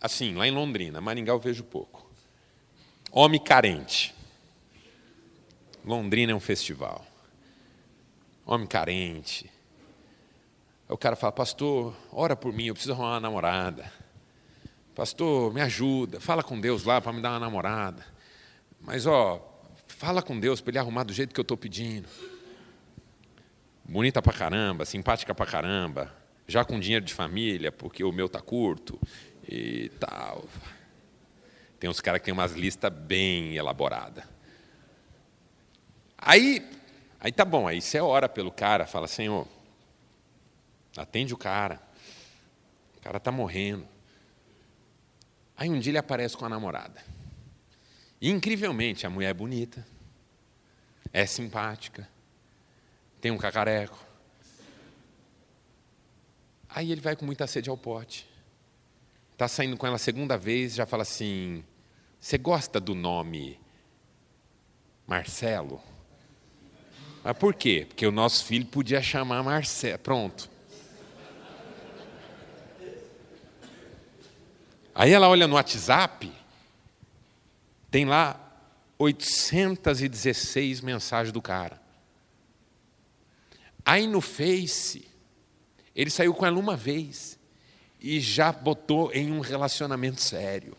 Assim, 0.00 0.34
lá 0.34 0.46
em 0.46 0.50
Londrina, 0.50 1.00
Maringá 1.00 1.32
eu 1.32 1.38
vejo 1.38 1.62
pouco. 1.62 2.04
Homem 3.12 3.40
carente. 3.40 4.14
Londrina 5.84 6.32
é 6.32 6.34
um 6.34 6.40
festival. 6.40 7.06
Homem 8.44 8.66
carente. 8.66 9.50
Aí 10.88 10.94
o 10.94 10.98
cara 10.98 11.16
fala, 11.16 11.32
pastor, 11.32 11.94
ora 12.10 12.34
por 12.34 12.52
mim, 12.52 12.66
eu 12.66 12.74
preciso 12.74 12.92
arrumar 12.92 13.12
uma 13.12 13.20
namorada. 13.20 13.90
Pastor, 14.94 15.54
me 15.54 15.60
ajuda, 15.60 16.20
fala 16.20 16.42
com 16.42 16.60
Deus 16.60 16.84
lá 16.84 17.00
para 17.00 17.12
me 17.12 17.22
dar 17.22 17.30
uma 17.30 17.40
namorada. 17.40 18.04
Mas, 18.80 19.06
ó, 19.06 19.40
fala 19.86 20.22
com 20.22 20.38
Deus 20.38 20.60
para 20.60 20.72
ele 20.72 20.78
arrumar 20.78 21.04
do 21.04 21.12
jeito 21.12 21.32
que 21.32 21.40
eu 21.40 21.42
estou 21.42 21.56
pedindo 21.56 22.08
bonita 23.94 24.20
pra 24.20 24.32
caramba, 24.32 24.84
simpática 24.84 25.32
pra 25.32 25.46
caramba, 25.46 26.12
já 26.48 26.64
com 26.64 26.80
dinheiro 26.80 27.04
de 27.04 27.14
família, 27.14 27.70
porque 27.70 28.02
o 28.02 28.10
meu 28.10 28.28
tá 28.28 28.40
curto 28.40 28.98
e 29.48 29.88
tal. 30.00 30.48
Tem 31.78 31.88
uns 31.88 32.00
caras 32.00 32.18
que 32.20 32.24
tem 32.24 32.34
umas 32.34 32.54
listas 32.54 32.92
bem 32.92 33.54
elaboradas. 33.54 34.24
Aí, 36.18 36.68
aí 37.20 37.30
tá 37.30 37.44
bom, 37.44 37.68
aí 37.68 37.80
você 37.80 38.00
ora 38.00 38.28
pelo 38.28 38.50
cara, 38.50 38.84
fala, 38.84 39.06
Senhor, 39.06 39.46
atende 40.96 41.32
o 41.32 41.36
cara. 41.36 41.80
O 42.96 43.00
cara 43.00 43.18
está 43.18 43.30
morrendo. 43.30 43.86
Aí 45.56 45.70
um 45.70 45.78
dia 45.78 45.92
ele 45.92 45.98
aparece 45.98 46.36
com 46.36 46.44
a 46.44 46.48
namorada. 46.48 47.00
E, 48.20 48.28
incrivelmente, 48.28 49.06
a 49.06 49.10
mulher 49.10 49.28
é 49.28 49.34
bonita, 49.34 49.86
é 51.12 51.24
simpática, 51.26 52.12
tem 53.24 53.30
um 53.30 53.38
cacareco. 53.38 53.98
Aí 56.68 56.92
ele 56.92 57.00
vai 57.00 57.16
com 57.16 57.24
muita 57.24 57.46
sede 57.46 57.70
ao 57.70 57.78
pote. 57.78 58.28
Está 59.32 59.48
saindo 59.48 59.78
com 59.78 59.86
ela 59.86 59.96
a 59.96 59.98
segunda 59.98 60.36
vez, 60.36 60.74
já 60.74 60.84
fala 60.84 61.04
assim: 61.04 61.64
Você 62.20 62.36
gosta 62.36 62.78
do 62.78 62.94
nome 62.94 63.58
Marcelo? 65.06 65.80
Mas 67.22 67.34
por 67.38 67.54
quê? 67.54 67.86
Porque 67.88 68.06
o 68.06 68.12
nosso 68.12 68.44
filho 68.44 68.66
podia 68.66 69.00
chamar 69.00 69.42
Marcelo. 69.42 69.98
Pronto. 70.00 70.50
Aí 74.94 75.12
ela 75.12 75.30
olha 75.30 75.48
no 75.48 75.54
WhatsApp, 75.54 76.30
tem 77.90 78.04
lá 78.04 78.38
816 78.98 80.82
mensagens 80.82 81.32
do 81.32 81.40
cara. 81.40 81.83
Aí 83.84 84.06
no 84.06 84.20
Face, 84.20 85.06
ele 85.94 86.10
saiu 86.10 86.32
com 86.32 86.46
ela 86.46 86.58
uma 86.58 86.76
vez 86.76 87.38
e 88.00 88.20
já 88.20 88.50
botou 88.50 89.12
em 89.12 89.30
um 89.30 89.40
relacionamento 89.40 90.20
sério. 90.20 90.76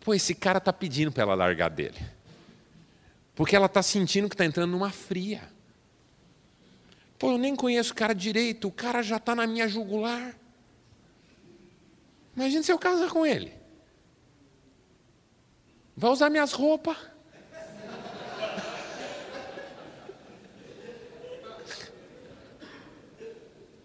Pô, 0.00 0.14
esse 0.14 0.34
cara 0.34 0.58
está 0.58 0.72
pedindo 0.72 1.10
para 1.10 1.22
ela 1.22 1.34
largar 1.34 1.68
dele. 1.68 1.98
Porque 3.34 3.54
ela 3.54 3.66
está 3.66 3.82
sentindo 3.82 4.28
que 4.28 4.34
está 4.34 4.44
entrando 4.44 4.70
numa 4.70 4.90
fria. 4.90 5.42
Pô, 7.18 7.32
eu 7.32 7.38
nem 7.38 7.56
conheço 7.56 7.92
o 7.92 7.96
cara 7.96 8.14
direito, 8.14 8.68
o 8.68 8.72
cara 8.72 9.02
já 9.02 9.16
está 9.16 9.34
na 9.34 9.46
minha 9.46 9.68
jugular. 9.68 10.34
Imagina 12.36 12.62
se 12.62 12.70
eu 12.70 12.78
casar 12.78 13.10
com 13.10 13.24
ele. 13.24 13.52
Vai 15.96 16.10
usar 16.10 16.28
minhas 16.28 16.52
roupas. 16.52 16.96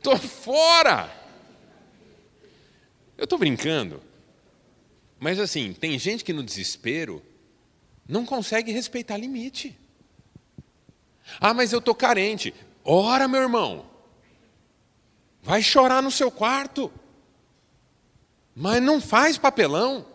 Tô 0.02 0.18
fora. 0.18 1.10
Eu 3.18 3.28
tô 3.28 3.38
brincando. 3.38 4.02
Mas 5.20 5.40
assim, 5.40 5.74
tem 5.74 6.00
gente 6.00 6.24
que 6.24 6.34
no 6.34 6.42
desespero 6.42 7.24
não 8.08 8.26
consegue 8.26 8.72
respeitar 8.72 9.18
limite. 9.18 9.78
Ah, 11.40 11.54
mas 11.54 11.72
eu 11.72 11.80
tô 11.80 11.94
carente. 11.94 12.54
Ora, 12.84 13.28
meu 13.28 13.42
irmão. 13.42 13.86
Vai 15.44 15.62
chorar 15.62 16.02
no 16.02 16.12
seu 16.12 16.32
quarto. 16.32 16.92
Mas 18.56 18.82
não 18.82 19.00
faz 19.00 19.38
papelão. 19.38 20.06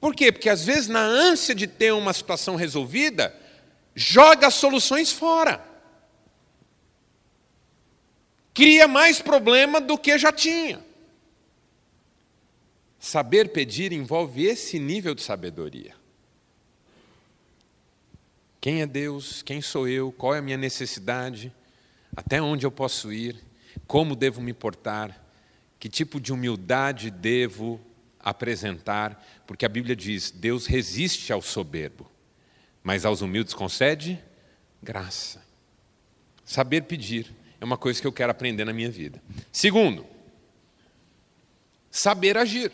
Por 0.00 0.14
quê? 0.14 0.30
Porque 0.30 0.48
às 0.48 0.64
vezes, 0.64 0.88
na 0.88 1.00
ânsia 1.00 1.54
de 1.54 1.66
ter 1.66 1.92
uma 1.92 2.12
situação 2.12 2.56
resolvida, 2.56 3.34
joga 3.94 4.46
as 4.46 4.54
soluções 4.54 5.10
fora. 5.10 5.73
Cria 8.54 8.86
mais 8.86 9.20
problema 9.20 9.80
do 9.80 9.98
que 9.98 10.16
já 10.16 10.32
tinha. 10.32 10.80
Saber 13.00 13.50
pedir 13.50 13.92
envolve 13.92 14.44
esse 14.44 14.78
nível 14.78 15.12
de 15.12 15.22
sabedoria. 15.22 15.92
Quem 18.60 18.80
é 18.80 18.86
Deus? 18.86 19.42
Quem 19.42 19.60
sou 19.60 19.88
eu? 19.88 20.12
Qual 20.12 20.34
é 20.34 20.38
a 20.38 20.42
minha 20.42 20.56
necessidade? 20.56 21.52
Até 22.16 22.40
onde 22.40 22.64
eu 22.64 22.70
posso 22.70 23.12
ir? 23.12 23.36
Como 23.88 24.14
devo 24.14 24.40
me 24.40 24.54
portar? 24.54 25.22
Que 25.78 25.88
tipo 25.88 26.20
de 26.20 26.32
humildade 26.32 27.10
devo 27.10 27.78
apresentar? 28.20 29.22
Porque 29.46 29.66
a 29.66 29.68
Bíblia 29.68 29.94
diz: 29.94 30.30
Deus 30.30 30.64
resiste 30.64 31.32
ao 31.32 31.42
soberbo, 31.42 32.10
mas 32.82 33.04
aos 33.04 33.20
humildes 33.20 33.52
concede 33.52 34.18
graça. 34.82 35.44
Saber 36.44 36.82
pedir 36.82 37.34
é 37.64 37.66
uma 37.66 37.78
coisa 37.78 38.00
que 38.00 38.06
eu 38.06 38.12
quero 38.12 38.30
aprender 38.30 38.64
na 38.64 38.72
minha 38.72 38.90
vida. 38.90 39.22
Segundo, 39.50 40.06
saber 41.90 42.36
agir. 42.36 42.70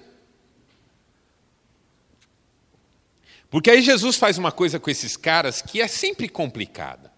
Porque 3.49 3.71
aí 3.71 3.83
Jesus 3.83 4.17
faz 4.17 4.37
uma 4.39 4.53
coisa 4.53 4.79
com 4.79 4.91
esses 4.91 5.17
caras 5.17 5.63
que 5.63 5.81
é 5.81 5.89
sempre 5.89 6.29
complicada. 6.29 7.13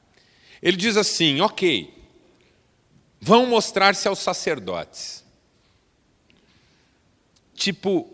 Ele 0.62 0.76
diz 0.76 0.96
assim: 0.96 1.40
ok, 1.40 1.92
vão 3.20 3.46
mostrar-se 3.46 4.06
aos 4.06 4.18
sacerdotes 4.18 5.22
tipo, 7.62 8.12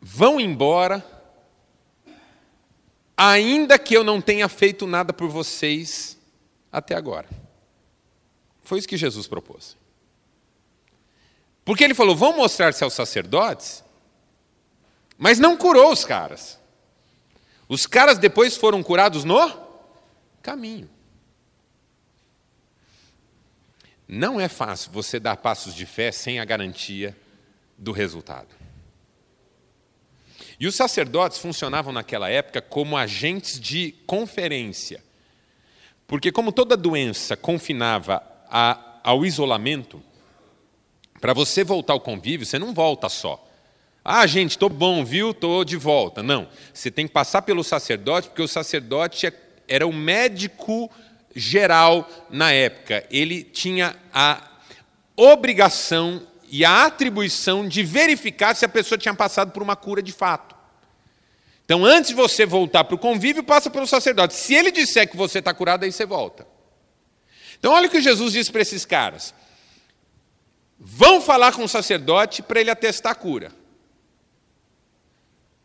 vão 0.00 0.40
embora, 0.40 1.04
ainda 3.16 3.78
que 3.78 3.94
eu 3.94 4.02
não 4.02 4.20
tenha 4.20 4.48
feito 4.48 4.88
nada 4.88 5.12
por 5.12 5.28
vocês 5.28 6.18
até 6.72 6.96
agora. 6.96 7.28
Foi 8.62 8.78
isso 8.78 8.88
que 8.88 8.96
Jesus 8.96 9.26
propôs. 9.26 9.76
Porque 11.64 11.84
ele 11.84 11.94
falou: 11.94 12.16
vão 12.16 12.36
mostrar-se 12.36 12.82
aos 12.82 12.94
sacerdotes, 12.94 13.84
mas 15.16 15.38
não 15.38 15.56
curou 15.56 15.92
os 15.92 16.04
caras. 16.04 16.58
Os 17.68 17.86
caras 17.86 18.18
depois 18.18 18.56
foram 18.56 18.82
curados 18.82 19.24
no 19.24 19.38
caminho. 20.42 20.90
Não 24.08 24.40
é 24.40 24.48
fácil 24.48 24.90
você 24.90 25.20
dar 25.20 25.36
passos 25.36 25.72
de 25.72 25.86
fé 25.86 26.10
sem 26.10 26.40
a 26.40 26.44
garantia 26.44 27.16
do 27.78 27.92
resultado. 27.92 28.48
E 30.58 30.66
os 30.66 30.74
sacerdotes 30.74 31.38
funcionavam 31.38 31.92
naquela 31.92 32.28
época 32.28 32.60
como 32.60 32.96
agentes 32.96 33.58
de 33.58 33.92
conferência. 34.06 35.02
Porque, 36.06 36.32
como 36.32 36.50
toda 36.50 36.76
doença 36.76 37.36
confinava 37.36 38.20
a, 38.50 38.98
ao 39.04 39.24
isolamento, 39.24 40.02
para 41.20 41.32
você 41.32 41.62
voltar 41.62 41.92
ao 41.92 42.00
convívio, 42.00 42.46
você 42.46 42.58
não 42.58 42.74
volta 42.74 43.08
só. 43.08 43.46
Ah, 44.04 44.26
gente, 44.26 44.52
estou 44.52 44.68
bom, 44.68 45.04
viu? 45.04 45.30
Estou 45.30 45.64
de 45.64 45.76
volta. 45.76 46.22
Não. 46.22 46.48
Você 46.72 46.90
tem 46.90 47.06
que 47.06 47.12
passar 47.12 47.42
pelo 47.42 47.62
sacerdote, 47.62 48.28
porque 48.28 48.42
o 48.42 48.48
sacerdote 48.48 49.26
é, 49.26 49.32
era 49.68 49.86
o 49.86 49.92
médico 49.92 50.90
geral 51.36 52.08
na 52.30 52.50
época. 52.50 53.04
Ele 53.10 53.44
tinha 53.44 53.94
a 54.12 54.42
obrigação 55.14 56.26
e 56.48 56.64
a 56.64 56.86
atribuição 56.86 57.68
de 57.68 57.82
verificar 57.82 58.56
se 58.56 58.64
a 58.64 58.68
pessoa 58.68 58.98
tinha 58.98 59.14
passado 59.14 59.52
por 59.52 59.62
uma 59.62 59.76
cura 59.76 60.02
de 60.02 60.12
fato. 60.12 60.56
Então, 61.64 61.84
antes 61.84 62.08
de 62.08 62.16
você 62.16 62.44
voltar 62.44 62.82
para 62.82 62.96
o 62.96 62.98
convívio, 62.98 63.44
passa 63.44 63.70
pelo 63.70 63.86
sacerdote. 63.86 64.34
Se 64.34 64.54
ele 64.54 64.72
disser 64.72 65.08
que 65.08 65.16
você 65.16 65.38
está 65.38 65.54
curado, 65.54 65.84
aí 65.84 65.92
você 65.92 66.04
volta. 66.04 66.44
Então, 67.60 67.72
olha 67.72 67.86
o 67.86 67.90
que 67.90 68.00
Jesus 68.00 68.32
disse 68.32 68.50
para 68.50 68.62
esses 68.62 68.84
caras: 68.84 69.32
vão 70.78 71.20
falar 71.20 71.52
com 71.52 71.62
o 71.62 71.68
sacerdote 71.68 72.42
para 72.42 72.60
ele 72.60 72.70
atestar 72.70 73.12
a 73.12 73.14
cura. 73.14 73.52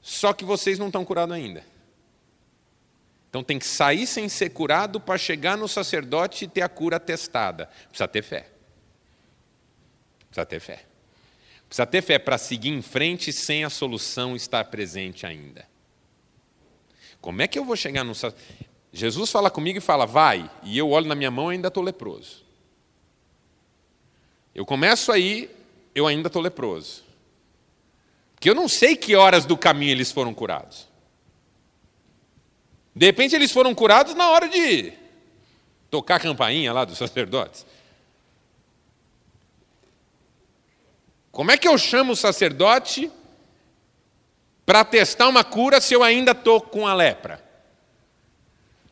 Só 0.01 0.33
que 0.33 0.45
vocês 0.45 0.77
não 0.77 0.87
estão 0.87 1.03
curados 1.03 1.33
ainda. 1.33 1.65
Então 3.35 3.43
tem 3.43 3.57
que 3.57 3.65
sair 3.65 4.05
sem 4.05 4.29
ser 4.29 4.51
curado 4.51 4.99
para 4.99 5.17
chegar 5.17 5.57
no 5.57 5.67
sacerdote 5.67 6.45
e 6.45 6.47
ter 6.47 6.61
a 6.61 6.69
cura 6.69 6.97
atestada. 6.97 7.65
Precisa 7.89 8.07
ter 8.07 8.21
fé. 8.21 8.47
Precisa 10.29 10.45
ter 10.45 10.59
fé. 10.59 10.85
Precisa 11.67 11.85
ter 11.85 12.01
fé 12.01 12.19
para 12.19 12.37
seguir 12.37 12.69
em 12.69 12.81
frente 12.81 13.33
sem 13.33 13.65
a 13.65 13.69
solução 13.69 14.35
estar 14.35 14.63
presente 14.65 15.25
ainda. 15.25 15.67
Como 17.19 17.41
é 17.41 17.47
que 17.47 17.57
eu 17.57 17.65
vou 17.65 17.75
chegar 17.75 18.03
no. 18.03 18.13
Jesus 18.95 19.29
fala 19.29 19.51
comigo 19.51 19.77
e 19.77 19.81
fala, 19.81 20.05
vai, 20.05 20.49
e 20.63 20.77
eu 20.77 20.89
olho 20.89 21.05
na 21.05 21.15
minha 21.15 21.29
mão 21.29 21.51
e 21.51 21.55
ainda 21.55 21.67
estou 21.67 21.83
leproso. 21.83 22.45
Eu 24.55 24.65
começo 24.65 25.11
aí, 25.11 25.53
eu 25.93 26.07
ainda 26.07 26.27
estou 26.27 26.41
leproso. 26.41 27.03
Porque 28.33 28.49
eu 28.49 28.55
não 28.55 28.69
sei 28.69 28.95
que 28.95 29.13
horas 29.13 29.45
do 29.45 29.57
caminho 29.57 29.91
eles 29.91 30.13
foram 30.13 30.33
curados. 30.33 30.87
De 32.95 33.05
repente 33.05 33.35
eles 33.35 33.51
foram 33.51 33.75
curados 33.75 34.15
na 34.15 34.29
hora 34.29 34.47
de 34.47 34.93
tocar 35.91 36.15
a 36.15 36.19
campainha 36.21 36.71
lá 36.71 36.85
dos 36.85 36.95
sacerdotes. 36.97 37.65
Como 41.33 41.51
é 41.51 41.57
que 41.57 41.67
eu 41.67 41.77
chamo 41.77 42.13
o 42.13 42.15
sacerdote 42.15 43.11
para 44.65 44.85
testar 44.85 45.27
uma 45.27 45.43
cura 45.43 45.81
se 45.81 45.93
eu 45.93 46.01
ainda 46.01 46.31
estou 46.31 46.61
com 46.61 46.87
a 46.87 46.93
lepra? 46.93 47.44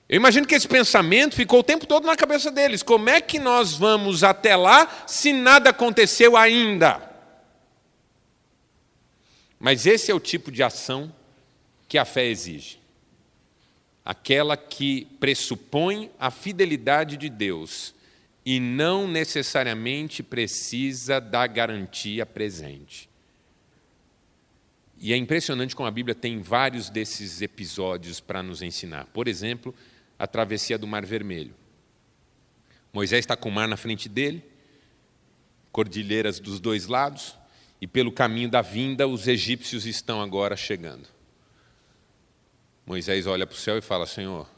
Eu 0.08 0.18
imagino 0.18 0.46
que 0.46 0.56
esse 0.56 0.68
pensamento 0.68 1.36
ficou 1.36 1.60
o 1.60 1.64
tempo 1.64 1.88
todo 1.88 2.06
na 2.06 2.16
cabeça 2.16 2.52
deles. 2.52 2.84
Como 2.84 3.10
é 3.10 3.22
que 3.22 3.40
nós 3.40 3.74
vamos 3.74 4.24
até 4.24 4.56
lá 4.56 5.06
se 5.08 5.32
nada 5.32 5.70
aconteceu 5.70 6.36
ainda? 6.36 7.10
Mas 9.60 9.86
esse 9.86 10.12
é 10.12 10.14
o 10.14 10.20
tipo 10.20 10.52
de 10.52 10.62
ação 10.62 11.14
que 11.88 11.98
a 11.98 12.04
fé 12.04 12.26
exige. 12.26 12.80
Aquela 14.04 14.58
que 14.58 15.06
pressupõe 15.20 16.12
a 16.20 16.30
fidelidade 16.30 17.16
de 17.16 17.30
Deus 17.30 17.96
e 18.46 18.60
não 18.60 19.08
necessariamente 19.08 20.22
precisa 20.22 21.22
da 21.22 21.48
garantia 21.48 22.26
presente. 22.26 23.10
E 25.00 25.14
é 25.14 25.18
impressionante 25.18 25.76
como 25.76 25.88
a 25.88 25.92
Bíblia 25.92 26.16
tem 26.16 26.42
vários 26.42 26.90
desses 26.90 27.42
episódios 27.42 28.20
para 28.20 28.44
nos 28.44 28.62
ensinar. 28.62 29.06
Por 29.08 29.28
exemplo, 29.28 29.74
a 30.24 30.28
travessia 30.28 30.78
do 30.78 30.88
Mar 30.88 31.06
Vermelho. 31.06 31.54
Moisés 32.94 33.20
está 33.20 33.36
com 33.36 33.50
o 33.50 33.52
mar 33.52 33.68
na 33.68 33.76
frente 33.76 34.08
dele, 34.08 34.42
cordilheiras 35.70 36.40
dos 36.40 36.62
dois 36.62 36.88
lados, 36.88 37.38
e 37.82 37.86
pelo 37.86 38.10
caminho 38.10 38.50
da 38.50 38.62
vinda 38.62 39.06
os 39.06 39.28
egípcios 39.28 39.86
estão 39.86 40.22
agora 40.22 40.56
chegando. 40.56 41.10
Moisés 42.86 43.28
olha 43.28 43.46
para 43.46 43.54
o 43.54 43.60
céu 43.60 43.78
e 43.78 43.82
fala: 43.82 44.08
Senhor, 44.08 44.50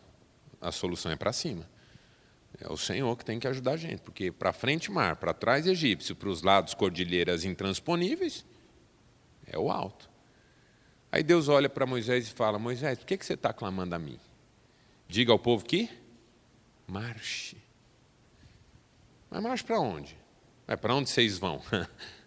a 0.61 0.71
solução 0.71 1.11
é 1.11 1.15
para 1.15 1.33
cima. 1.33 1.67
É 2.59 2.71
o 2.71 2.77
Senhor 2.77 3.17
que 3.17 3.25
tem 3.25 3.39
que 3.39 3.47
ajudar 3.47 3.71
a 3.71 3.77
gente, 3.77 4.01
porque 4.01 4.31
para 4.31 4.53
frente 4.53 4.91
mar, 4.91 5.15
para 5.15 5.33
trás 5.33 5.65
egípcio, 5.65 6.15
para 6.15 6.29
os 6.29 6.43
lados 6.43 6.75
cordilheiras 6.75 7.43
intransponíveis, 7.43 8.45
é 9.47 9.57
o 9.57 9.71
alto. 9.71 10.07
Aí 11.11 11.23
Deus 11.23 11.47
olha 11.47 11.67
para 11.67 11.87
Moisés 11.87 12.27
e 12.27 12.31
fala: 12.31 12.59
Moisés, 12.59 12.99
por 12.99 13.07
que, 13.07 13.17
que 13.17 13.25
você 13.25 13.33
está 13.33 13.51
clamando 13.51 13.95
a 13.95 13.97
mim? 13.97 14.19
Diga 15.07 15.31
ao 15.31 15.39
povo 15.39 15.65
que 15.65 15.89
marche. 16.87 17.57
Mas 19.29 19.41
marche 19.41 19.63
para 19.63 19.79
onde? 19.79 20.17
É 20.67 20.75
para 20.75 20.95
onde 20.95 21.09
vocês 21.09 21.37
vão? 21.37 21.61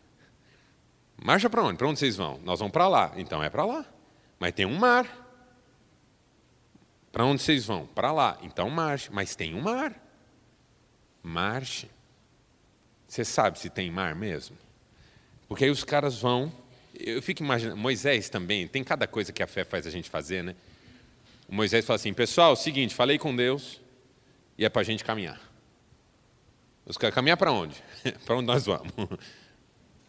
Marcha 1.21 1.51
para 1.51 1.65
onde? 1.65 1.77
Para 1.77 1.89
onde 1.89 1.99
vocês 1.99 2.17
vão? 2.17 2.39
Nós 2.45 2.61
vamos 2.61 2.73
para 2.73 2.87
lá. 2.87 3.13
Então 3.17 3.43
é 3.43 3.51
para 3.51 3.65
lá. 3.65 3.85
Mas 4.39 4.53
tem 4.53 4.65
um 4.65 4.79
mar. 4.79 5.07
Para 7.11 7.25
onde 7.25 7.43
vocês 7.43 7.67
vão? 7.67 7.87
Para 7.87 8.13
lá. 8.13 8.39
Então 8.43 8.71
marche. 8.71 9.11
Mas 9.13 9.35
tem 9.35 9.55
um 9.55 9.61
mar. 9.61 9.93
Marche. 11.21 11.91
Você 13.09 13.25
sabe 13.25 13.59
se 13.59 13.69
tem 13.69 13.91
mar 13.91 14.15
mesmo? 14.15 14.57
Porque 15.49 15.65
aí 15.65 15.71
os 15.71 15.83
caras 15.83 16.21
vão. 16.21 16.53
Eu 16.95 17.21
fico 17.21 17.43
imaginando. 17.43 17.77
Moisés 17.77 18.29
também. 18.29 18.69
Tem 18.69 18.85
cada 18.85 19.09
coisa 19.09 19.33
que 19.33 19.43
a 19.43 19.47
fé 19.47 19.65
faz 19.65 19.89
a 19.89 19.91
gente 19.91 20.09
fazer, 20.09 20.45
né? 20.45 20.55
O 21.49 21.55
Moisés 21.55 21.85
fala 21.85 21.97
assim: 21.97 22.13
pessoal, 22.13 22.53
é 22.53 22.57
seguinte, 22.57 22.95
falei 22.95 23.19
com 23.19 23.35
Deus 23.35 23.81
e 24.57 24.65
é 24.65 24.69
para 24.69 24.83
a 24.83 24.85
gente 24.85 25.03
caminhar. 25.03 25.41
Os 26.85 26.97
caras 26.97 27.15
caminhar 27.15 27.37
para 27.37 27.53
onde? 27.53 27.83
para 28.25 28.37
onde 28.37 28.47
nós 28.47 28.67
vamos? 28.67 28.93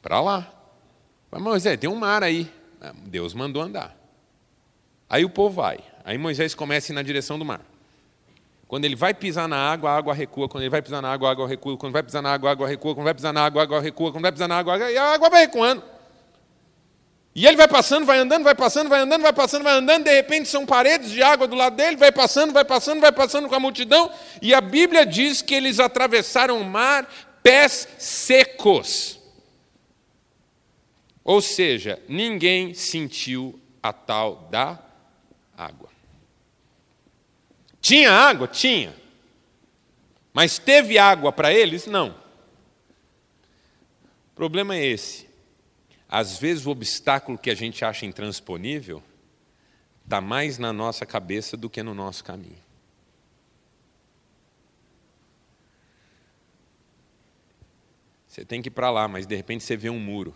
para 0.01 0.19
lá. 0.21 0.53
Mas 1.31 1.41
Moisés, 1.41 1.79
tem 1.79 1.89
um 1.89 1.95
mar 1.95 2.23
aí. 2.23 2.51
Deus 3.05 3.33
mandou 3.33 3.61
andar. 3.61 3.95
Aí 5.09 5.25
o 5.25 5.29
povo 5.29 5.55
vai. 5.55 5.79
Aí 6.03 6.17
Moisés 6.17 6.55
começa 6.55 6.91
a 6.91 6.93
ir 6.93 6.95
na 6.95 7.01
direção 7.01 7.37
do 7.37 7.45
mar. 7.45 7.61
Quando 8.67 8.85
ele 8.85 8.95
vai 8.95 9.13
pisar 9.13 9.47
na 9.47 9.57
água, 9.57 9.89
a 9.91 9.97
água 9.97 10.13
recua. 10.13 10.47
Quando 10.47 10.63
ele 10.63 10.69
vai 10.69 10.81
pisar 10.81 11.01
na 11.01 11.11
água, 11.11 11.27
a 11.27 11.31
água 11.31 11.47
recua. 11.47 11.75
Quando 11.75 11.91
vai 11.91 12.03
pisar 12.03 12.21
na 12.21 12.33
água, 12.33 12.49
a 12.49 12.51
água 12.51 12.67
recua. 12.67 12.93
Quando 12.93 13.05
vai 13.05 13.13
pisar 13.15 13.33
na 13.33 13.43
água, 13.43 13.61
a 13.61 13.63
água 13.63 13.81
recua. 13.81 14.11
Quando 14.11 14.21
vai 14.21 14.31
pisar 14.31 14.47
na 14.47 14.57
água, 14.57 14.73
a 14.73 14.75
água... 14.75 14.91
e 14.91 14.97
a 14.97 15.13
água 15.13 15.29
vai 15.29 15.41
recuando. 15.41 15.83
E 17.39 17.47
ele 17.47 17.55
vai 17.55 17.69
passando, 17.69 18.05
vai 18.05 18.19
andando, 18.19 18.43
vai 18.43 18.53
passando, 18.53 18.89
vai 18.89 18.99
andando, 18.99 19.21
vai 19.21 19.31
passando, 19.31 19.63
vai 19.63 19.71
andando, 19.71 20.03
de 20.03 20.13
repente 20.13 20.49
são 20.49 20.65
paredes 20.65 21.09
de 21.09 21.23
água 21.23 21.47
do 21.47 21.55
lado 21.55 21.77
dele, 21.77 21.95
vai 21.95 22.11
passando, 22.11 22.51
vai 22.51 22.65
passando, 22.65 22.99
vai 22.99 23.13
passando 23.13 23.47
com 23.47 23.55
a 23.55 23.59
multidão, 23.61 24.11
e 24.41 24.53
a 24.53 24.59
Bíblia 24.59 25.05
diz 25.05 25.41
que 25.41 25.55
eles 25.55 25.79
atravessaram 25.79 26.59
o 26.59 26.65
mar 26.65 27.09
pés 27.41 27.87
secos. 27.97 29.21
Ou 31.23 31.41
seja, 31.41 32.03
ninguém 32.09 32.73
sentiu 32.73 33.57
a 33.81 33.93
tal 33.93 34.49
da 34.51 34.77
água. 35.57 35.87
Tinha 37.79 38.11
água? 38.11 38.49
Tinha. 38.49 38.93
Mas 40.33 40.59
teve 40.59 40.97
água 40.97 41.31
para 41.31 41.53
eles? 41.53 41.87
Não. 41.87 42.09
O 44.33 44.35
problema 44.35 44.75
é 44.75 44.85
esse. 44.85 45.28
Às 46.09 46.39
vezes 46.39 46.65
o 46.65 46.71
obstáculo 46.71 47.37
que 47.37 47.51
a 47.51 47.55
gente 47.55 47.85
acha 47.85 48.05
intransponível 48.05 49.03
está 50.03 50.19
mais 50.19 50.57
na 50.57 50.73
nossa 50.73 51.05
cabeça 51.05 51.55
do 51.55 51.69
que 51.69 51.83
no 51.83 51.93
nosso 51.93 52.23
caminho. 52.23 52.57
Você 58.27 58.43
tem 58.43 58.59
que 58.59 58.69
ir 58.69 58.71
para 58.71 58.89
lá, 58.89 59.07
mas 59.07 59.27
de 59.27 59.35
repente 59.35 59.63
você 59.63 59.77
vê 59.77 59.89
um 59.89 59.99
muro. 59.99 60.35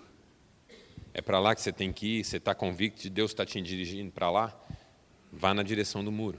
É 1.12 1.22
para 1.22 1.40
lá 1.40 1.56
que 1.56 1.62
você 1.62 1.72
tem 1.72 1.92
que 1.92 2.20
ir, 2.20 2.24
você 2.24 2.38
está 2.38 2.54
convicto 2.54 3.02
de 3.02 3.10
Deus 3.10 3.32
está 3.32 3.46
te 3.46 3.60
dirigindo 3.60 4.12
para 4.12 4.30
lá, 4.30 4.56
vá 5.32 5.54
na 5.54 5.64
direção 5.64 6.04
do 6.04 6.12
muro. 6.12 6.38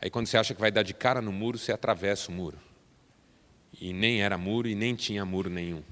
Aí 0.00 0.08
quando 0.08 0.26
você 0.26 0.38
acha 0.38 0.54
que 0.54 0.60
vai 0.60 0.70
dar 0.70 0.82
de 0.82 0.94
cara 0.94 1.20
no 1.20 1.32
muro, 1.32 1.58
você 1.58 1.70
atravessa 1.70 2.30
o 2.30 2.34
muro. 2.34 2.58
E 3.78 3.92
nem 3.92 4.22
era 4.22 4.38
muro 4.38 4.68
e 4.68 4.74
nem 4.74 4.94
tinha 4.94 5.24
muro 5.24 5.50
nenhum. 5.50 5.82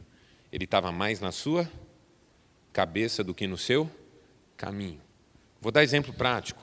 Ele 0.53 0.65
estava 0.65 0.91
mais 0.91 1.21
na 1.21 1.33
sua 1.33 1.71
cabeça 2.73 3.23
do 3.23 3.35
que 3.35 3.47
no 3.47 3.59
seu 3.59 3.91
caminho. 4.57 5.01
Vou 5.61 5.71
dar 5.71 5.83
exemplo 5.83 6.13
prático. 6.13 6.63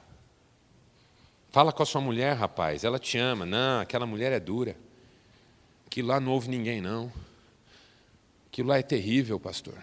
Fala 1.49 1.71
com 1.71 1.83
a 1.83 1.85
sua 1.85 2.01
mulher, 2.01 2.35
rapaz, 2.35 2.83
ela 2.83 2.99
te 2.99 3.17
ama. 3.17 3.45
Não, 3.45 3.81
aquela 3.81 4.05
mulher 4.05 4.31
é 4.31 4.39
dura. 4.39 4.75
Aquilo 5.85 6.09
lá 6.09 6.19
não 6.19 6.31
ouve 6.31 6.49
ninguém, 6.49 6.81
não. 6.81 7.11
Aquilo 8.47 8.69
lá 8.69 8.77
é 8.77 8.83
terrível, 8.83 9.39
pastor. 9.39 9.81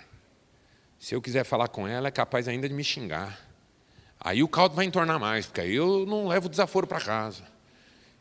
Se 0.98 1.14
eu 1.14 1.22
quiser 1.22 1.44
falar 1.44 1.68
com 1.68 1.86
ela, 1.88 2.08
é 2.08 2.10
capaz 2.10 2.48
ainda 2.48 2.68
de 2.68 2.74
me 2.74 2.84
xingar. 2.84 3.40
Aí 4.20 4.42
o 4.42 4.48
caldo 4.48 4.74
vai 4.74 4.84
entornar 4.84 5.18
mais, 5.18 5.46
porque 5.46 5.60
aí 5.60 5.74
eu 5.74 6.06
não 6.06 6.28
levo 6.28 6.48
desaforo 6.48 6.86
para 6.86 7.00
casa. 7.00 7.44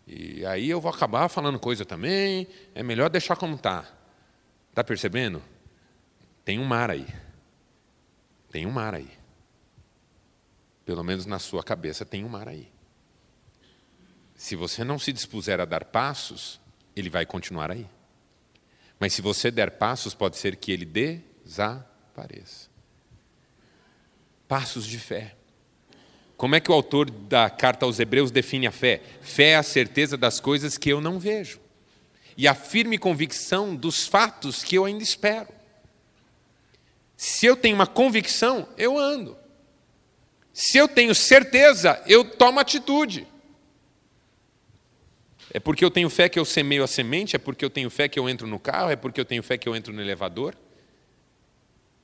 E 0.05 0.45
aí 0.45 0.69
eu 0.69 0.81
vou 0.81 0.91
acabar 0.91 1.29
falando 1.29 1.59
coisa 1.59 1.85
também. 1.85 2.47
É 2.75 2.83
melhor 2.83 3.09
deixar 3.09 3.35
como 3.35 3.55
está. 3.55 3.85
Está 4.69 4.83
percebendo? 4.83 5.41
Tem 6.43 6.59
um 6.59 6.65
mar 6.65 6.91
aí. 6.91 7.07
Tem 8.51 8.65
um 8.65 8.71
mar 8.71 8.93
aí. 8.93 9.09
Pelo 10.85 11.03
menos 11.03 11.25
na 11.25 11.39
sua 11.39 11.63
cabeça 11.63 12.05
tem 12.05 12.23
um 12.23 12.29
mar 12.29 12.47
aí. 12.47 12.71
Se 14.35 14.55
você 14.55 14.83
não 14.83 14.99
se 14.99 15.13
dispuser 15.13 15.59
a 15.59 15.65
dar 15.65 15.85
passos, 15.85 16.59
ele 16.95 17.09
vai 17.09 17.25
continuar 17.25 17.71
aí. 17.71 17.87
Mas 18.99 19.13
se 19.13 19.21
você 19.21 19.49
der 19.49 19.71
passos, 19.71 20.13
pode 20.13 20.37
ser 20.37 20.55
que 20.55 20.71
ele 20.71 20.85
desapareça. 20.85 22.69
Passos 24.47 24.85
de 24.85 24.99
fé. 24.99 25.35
Como 26.35 26.55
é 26.55 26.59
que 26.59 26.69
o 26.69 26.73
autor 26.73 27.09
da 27.09 27.49
carta 27.49 27.85
aos 27.85 27.99
Hebreus 27.99 28.31
define 28.31 28.67
a 28.67 28.71
fé? 28.71 29.01
Fé 29.21 29.51
é 29.51 29.55
a 29.55 29.63
certeza 29.63 30.17
das 30.17 30.39
coisas 30.39 30.77
que 30.77 30.89
eu 30.89 30.99
não 30.99 31.19
vejo 31.19 31.63
e 32.35 32.47
a 32.47 32.53
firme 32.53 32.97
convicção 32.97 33.75
dos 33.75 34.07
fatos 34.07 34.63
que 34.63 34.75
eu 34.75 34.85
ainda 34.85 35.03
espero. 35.03 35.47
Se 37.23 37.45
eu 37.45 37.55
tenho 37.55 37.73
uma 37.73 37.87
convicção, 37.87 38.67
eu 38.77 38.97
ando. 38.97 39.37
Se 40.51 40.77
eu 40.77 40.89
tenho 40.89 41.15
certeza, 41.15 42.03
eu 42.05 42.25
tomo 42.25 42.59
atitude. 42.59 43.25
É 45.49 45.57
porque 45.57 45.85
eu 45.85 45.89
tenho 45.89 46.09
fé 46.09 46.27
que 46.27 46.37
eu 46.37 46.43
semeio 46.43 46.83
a 46.83 46.87
semente? 46.87 47.33
É 47.33 47.39
porque 47.39 47.63
eu 47.63 47.69
tenho 47.69 47.89
fé 47.89 48.09
que 48.09 48.19
eu 48.19 48.27
entro 48.27 48.45
no 48.45 48.59
carro? 48.59 48.91
É 48.91 48.97
porque 48.97 49.21
eu 49.21 49.23
tenho 49.23 49.41
fé 49.41 49.57
que 49.57 49.69
eu 49.69 49.73
entro 49.73 49.93
no 49.93 50.01
elevador? 50.01 50.53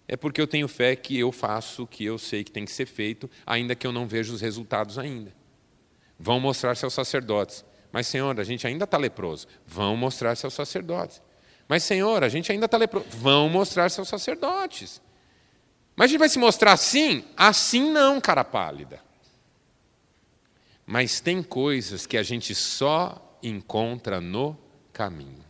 É 0.07 0.15
porque 0.15 0.39
eu 0.39 0.47
tenho 0.47 0.69
fé 0.69 0.95
que 0.95 1.19
eu 1.19 1.33
faço 1.33 1.83
o 1.83 1.87
que 1.87 2.05
eu 2.05 2.17
sei 2.17 2.45
que 2.45 2.51
tem 2.51 2.63
que 2.63 2.71
ser 2.71 2.85
feito, 2.85 3.29
ainda 3.45 3.75
que 3.75 3.85
eu 3.85 3.91
não 3.91 4.07
veja 4.07 4.31
os 4.31 4.39
resultados 4.39 4.97
ainda. 4.97 5.33
Vão 6.17 6.39
mostrar-se 6.39 6.85
aos 6.85 6.93
sacerdotes. 6.93 7.65
Mas, 7.91 8.07
Senhor, 8.07 8.39
a 8.39 8.43
gente 8.45 8.65
ainda 8.65 8.85
está 8.85 8.97
leproso. 8.97 9.47
Vão 9.67 9.97
mostrar-se 9.97 10.45
aos 10.45 10.53
sacerdotes. 10.53 11.21
Mas, 11.67 11.83
Senhor, 11.83 12.23
a 12.23 12.29
gente 12.29 12.49
ainda 12.53 12.67
está 12.67 12.77
leproso. 12.77 13.07
Vão 13.09 13.49
mostrar-se 13.49 13.99
aos 13.99 14.07
sacerdotes. 14.07 15.01
Mas 15.99 16.05
a 16.05 16.07
gente 16.07 16.19
vai 16.19 16.29
se 16.29 16.39
mostrar 16.39 16.71
assim? 16.71 17.25
Assim 17.35 17.91
não, 17.91 18.21
cara 18.21 18.45
pálida. 18.45 19.03
Mas 20.85 21.19
tem 21.19 21.43
coisas 21.43 22.05
que 22.05 22.15
a 22.15 22.23
gente 22.23 22.55
só 22.55 23.37
encontra 23.43 24.21
no 24.21 24.57
caminho. 24.93 25.43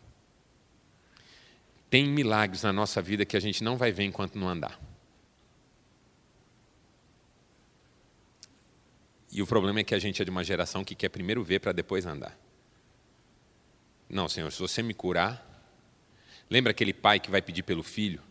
Tem 1.88 2.10
milagres 2.10 2.64
na 2.64 2.74
nossa 2.74 3.00
vida 3.00 3.28
que 3.28 3.38
a 3.38 3.40
gente 3.40 3.64
não 3.64 3.78
vai 3.78 3.92
ver 3.92 4.06
enquanto 4.06 4.40
não 4.40 4.50
andar. 4.50 4.82
E 9.32 9.44
o 9.44 9.46
problema 9.46 9.82
é 9.82 9.84
que 9.84 9.94
a 9.94 10.00
gente 10.00 10.20
é 10.20 10.26
de 10.26 10.32
uma 10.32 10.44
geração 10.44 10.84
que 10.84 10.96
quer 10.96 11.10
primeiro 11.10 11.44
ver 11.44 11.60
para 11.60 11.74
depois 11.74 12.08
andar. 12.08 12.36
Não, 14.10 14.28
Senhor, 14.28 14.52
se 14.52 14.60
você 14.60 14.82
me 14.82 14.96
curar, 14.96 15.48
Lembra 16.50 16.72
aquele 16.72 16.94
pai 16.94 17.20
que 17.20 17.30
vai 17.30 17.44
pedir 17.44 17.62
pelo 17.62 17.84
filho? 17.84 18.24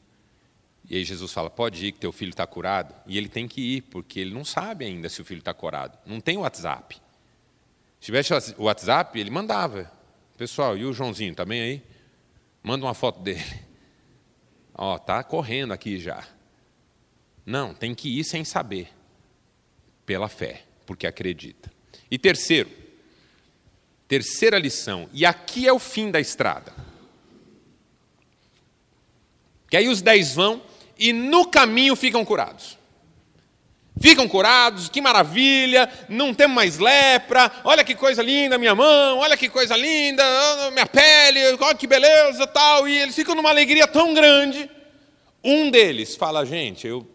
E 0.88 0.96
aí 0.96 1.04
Jesus 1.04 1.32
fala: 1.32 1.48
pode 1.48 1.86
ir, 1.86 1.92
que 1.92 1.98
teu 1.98 2.12
filho 2.12 2.30
está 2.30 2.46
curado. 2.46 2.94
E 3.06 3.16
ele 3.16 3.28
tem 3.28 3.46
que 3.46 3.60
ir, 3.60 3.82
porque 3.82 4.20
ele 4.20 4.34
não 4.34 4.44
sabe 4.44 4.84
ainda 4.84 5.08
se 5.08 5.20
o 5.20 5.24
filho 5.24 5.38
está 5.38 5.54
curado. 5.54 5.98
Não 6.06 6.20
tem 6.20 6.36
WhatsApp. 6.36 7.00
Se 8.00 8.06
tivesse 8.06 8.32
o 8.56 8.64
WhatsApp, 8.64 9.18
ele 9.18 9.30
mandava. 9.30 9.90
Pessoal, 10.36 10.76
e 10.76 10.84
o 10.84 10.92
Joãozinho, 10.92 11.34
também 11.34 11.60
tá 11.60 11.64
aí? 11.64 11.82
Manda 12.62 12.86
uma 12.86 12.94
foto 12.94 13.20
dele. 13.20 13.42
Ó, 14.74 14.96
tá 14.98 15.22
correndo 15.22 15.72
aqui 15.72 15.98
já. 15.98 16.26
Não, 17.44 17.74
tem 17.74 17.94
que 17.94 18.18
ir 18.18 18.24
sem 18.24 18.44
saber. 18.44 18.88
Pela 20.06 20.28
fé, 20.28 20.62
porque 20.86 21.06
acredita. 21.06 21.70
E 22.10 22.18
terceiro, 22.18 22.70
terceira 24.06 24.58
lição, 24.58 25.08
e 25.12 25.26
aqui 25.26 25.66
é 25.68 25.72
o 25.72 25.78
fim 25.78 26.10
da 26.10 26.20
estrada. 26.20 26.72
Que 29.68 29.76
aí 29.76 29.88
os 29.88 30.00
dez 30.02 30.34
vão 30.34 30.62
e 30.98 31.12
no 31.12 31.46
caminho 31.46 31.94
ficam 31.94 32.24
curados. 32.24 32.78
Ficam 34.00 34.28
curados, 34.28 34.88
que 34.88 35.00
maravilha, 35.00 35.90
não 36.08 36.32
temos 36.32 36.54
mais 36.54 36.78
lepra, 36.78 37.50
olha 37.64 37.82
que 37.82 37.96
coisa 37.96 38.22
linda 38.22 38.56
minha 38.56 38.74
mão, 38.74 39.18
olha 39.18 39.36
que 39.36 39.48
coisa 39.48 39.76
linda, 39.76 40.22
minha 40.70 40.86
pele, 40.86 41.40
olha 41.60 41.74
que 41.74 41.86
beleza 41.86 42.46
tal. 42.46 42.88
E 42.88 42.96
eles 42.96 43.14
ficam 43.14 43.34
numa 43.34 43.50
alegria 43.50 43.88
tão 43.88 44.14
grande. 44.14 44.70
Um 45.42 45.70
deles 45.70 46.14
fala, 46.14 46.46
gente, 46.46 46.86
eu, 46.86 47.08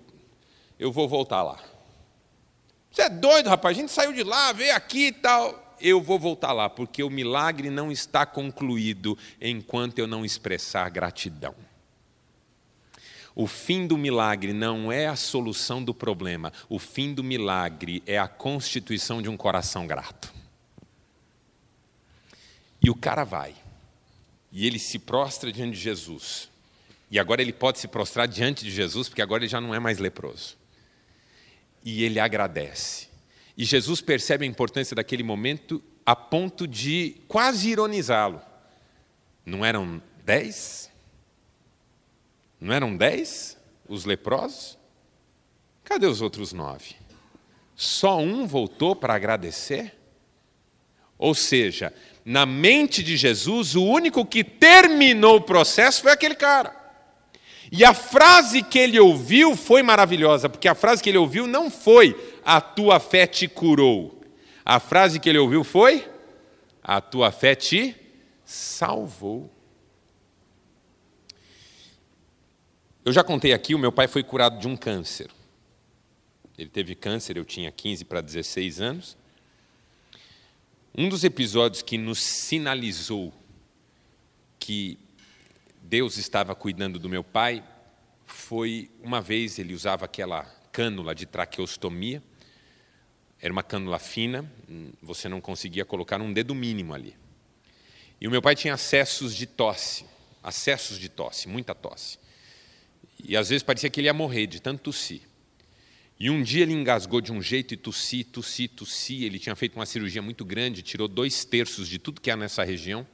eu 0.78 0.92
vou 0.92 1.08
voltar 1.08 1.42
lá. 1.42 1.58
Você 2.92 3.04
é 3.04 3.10
doido, 3.10 3.50
rapaz, 3.50 3.78
a 3.78 3.82
gente 3.82 3.92
saiu 3.92 4.14
de 4.14 4.24
lá, 4.24 4.52
veio 4.52 4.76
aqui 4.76 5.08
e 5.08 5.12
tal. 5.12 5.76
Eu 5.80 6.02
vou 6.02 6.20
voltar 6.20 6.52
lá, 6.52 6.70
porque 6.70 7.02
o 7.02 7.10
milagre 7.10 7.70
não 7.70 7.92
está 7.92 8.26
concluído 8.26 9.18
enquanto 9.42 10.00
eu 10.00 10.08
não 10.08 10.24
expressar 10.24 10.90
gratidão. 10.90 11.56
O 13.36 13.48
fim 13.48 13.88
do 13.88 13.98
milagre 13.98 14.54
não 14.54 14.92
é 14.92 15.08
a 15.08 15.16
solução 15.16 15.84
do 15.84 15.94
problema, 15.94 16.54
o 16.70 16.78
fim 16.78 17.14
do 17.14 17.24
milagre 17.24 18.04
é 18.06 18.18
a 18.18 18.28
constituição 18.28 19.22
de 19.22 19.30
um 19.30 19.36
coração 19.36 19.88
grato. 19.88 20.34
E 22.82 22.90
o 22.90 22.96
cara 22.96 23.24
vai, 23.24 23.56
e 24.52 24.68
ele 24.68 24.78
se 24.78 25.00
prostra 25.00 25.52
diante 25.52 25.76
de 25.76 25.82
Jesus. 25.82 26.50
E 27.10 27.18
agora 27.18 27.42
ele 27.42 27.54
pode 27.54 27.80
se 27.80 27.88
prostrar 27.88 28.28
diante 28.28 28.64
de 28.64 28.72
Jesus, 28.72 29.08
porque 29.08 29.22
agora 29.22 29.44
ele 29.44 29.50
já 29.50 29.62
não 29.62 29.74
é 29.74 29.80
mais 29.80 30.00
leproso. 30.00 30.58
E 31.84 32.04
ele 32.04 32.20
agradece. 32.20 33.08
E 33.58 33.66
Jesus 33.66 34.02
percebe 34.02 34.46
a 34.46 34.48
importância 34.48 34.96
daquele 34.96 35.24
momento 35.24 35.82
a 36.06 36.16
ponto 36.16 36.68
de 36.68 37.16
quase 37.28 37.70
ironizá-lo. 37.70 38.42
Não 39.46 39.64
eram 39.64 40.02
dez? 40.26 40.90
Não 42.64 42.74
eram 42.74 42.96
dez 42.96 43.58
os 43.90 44.06
leprosos? 44.06 44.78
Cadê 45.84 46.08
os 46.08 46.22
outros 46.22 46.54
nove? 46.54 46.96
Só 47.76 48.20
um 48.20 48.48
voltou 48.48 48.96
para 48.96 49.14
agradecer? 49.14 49.94
Ou 51.18 51.36
seja, 51.36 51.94
na 52.24 52.46
mente 52.46 53.04
de 53.04 53.18
Jesus, 53.18 53.76
o 53.76 53.84
único 53.84 54.26
que 54.26 54.46
terminou 54.46 55.36
o 55.36 55.42
processo 55.42 56.04
foi 56.04 56.14
aquele 56.14 56.36
cara. 56.36 56.74
E 57.70 57.84
a 57.84 57.94
frase 57.94 58.64
que 58.64 58.80
ele 58.80 58.98
ouviu 58.98 59.58
foi 59.58 59.84
maravilhosa, 59.84 60.48
porque 60.48 60.70
a 60.70 60.76
frase 60.76 61.04
que 61.04 61.10
ele 61.10 61.18
ouviu 61.18 61.46
não 61.46 61.70
foi 61.70 62.18
a 62.46 62.62
tua 62.62 62.98
fé 62.98 63.28
te 63.28 63.46
curou. 63.46 64.22
A 64.64 64.80
frase 64.80 65.20
que 65.20 65.28
ele 65.28 65.38
ouviu 65.38 65.66
foi 65.66 66.08
a 66.82 67.02
tua 67.02 67.30
fé 67.30 67.56
te 67.56 67.94
salvou. 68.46 69.53
Eu 73.06 73.12
já 73.12 73.22
contei 73.22 73.52
aqui, 73.52 73.76
o 73.76 73.80
meu 73.80 73.92
pai 73.92 74.08
foi 74.08 74.24
curado 74.24 74.58
de 74.60 74.66
um 74.66 74.78
câncer. 74.78 75.30
Ele 76.58 76.70
teve 76.70 76.96
câncer, 76.96 77.36
eu 77.36 77.44
tinha 77.44 77.70
15 77.70 78.06
para 78.06 78.22
16 78.22 78.80
anos. 78.80 79.18
Um 80.96 81.10
dos 81.10 81.26
episódios 81.26 81.82
que 81.82 81.98
nos 81.98 82.24
sinalizou 82.24 83.34
que 84.58 84.98
Deus 85.82 86.16
estava 86.16 86.56
cuidando 86.56 86.98
do 86.98 87.10
meu 87.10 87.26
pai 87.26 87.62
foi 88.26 88.90
uma 89.02 89.20
vez 89.20 89.60
ele 89.60 89.74
usava 89.74 90.06
aquela 90.06 90.44
cânula 90.72 91.14
de 91.14 91.26
traqueostomia. 91.26 92.24
Era 93.42 93.52
uma 93.52 93.64
cânula 93.64 94.00
fina, 94.00 94.50
você 95.02 95.28
não 95.28 95.42
conseguia 95.42 95.84
colocar 95.84 96.22
um 96.22 96.32
dedo 96.32 96.56
mínimo 96.56 96.94
ali. 96.94 97.18
E 98.22 98.30
o 98.30 98.32
meu 98.32 98.42
pai 98.42 98.56
tinha 98.56 98.76
acessos 98.76 99.36
de 99.36 99.46
tosse, 99.46 100.06
acessos 100.42 100.98
de 100.98 101.10
tosse, 101.10 101.50
muita 101.50 101.76
tosse. 101.76 102.23
E 103.22 103.36
às 103.36 103.50
vezes 103.50 103.64
parecia 103.64 103.90
que 103.90 104.00
ele 104.00 104.08
ia 104.08 104.14
morrer 104.14 104.48
de 104.48 104.62
tanto 104.62 104.84
tossir. 104.84 105.22
E 106.20 106.30
um 106.30 106.42
dia 106.42 106.64
ele 106.64 106.74
engasgou 106.74 107.20
de 107.20 107.32
um 107.32 107.42
jeito 107.42 107.74
e 107.74 107.78
tossi, 107.78 108.24
tossi, 108.24 108.68
tossi. 108.68 109.24
Ele 109.26 109.40
tinha 109.40 109.56
feito 109.56 109.76
uma 109.76 109.86
cirurgia 109.86 110.22
muito 110.22 110.46
grande, 110.46 110.82
tirou 110.82 111.08
dois 111.08 111.44
terços 111.44 111.88
de 111.88 112.00
tudo 112.00 112.22
que 112.22 112.32
há 112.32 112.38
nessa 112.38 112.64
região. 112.64 113.06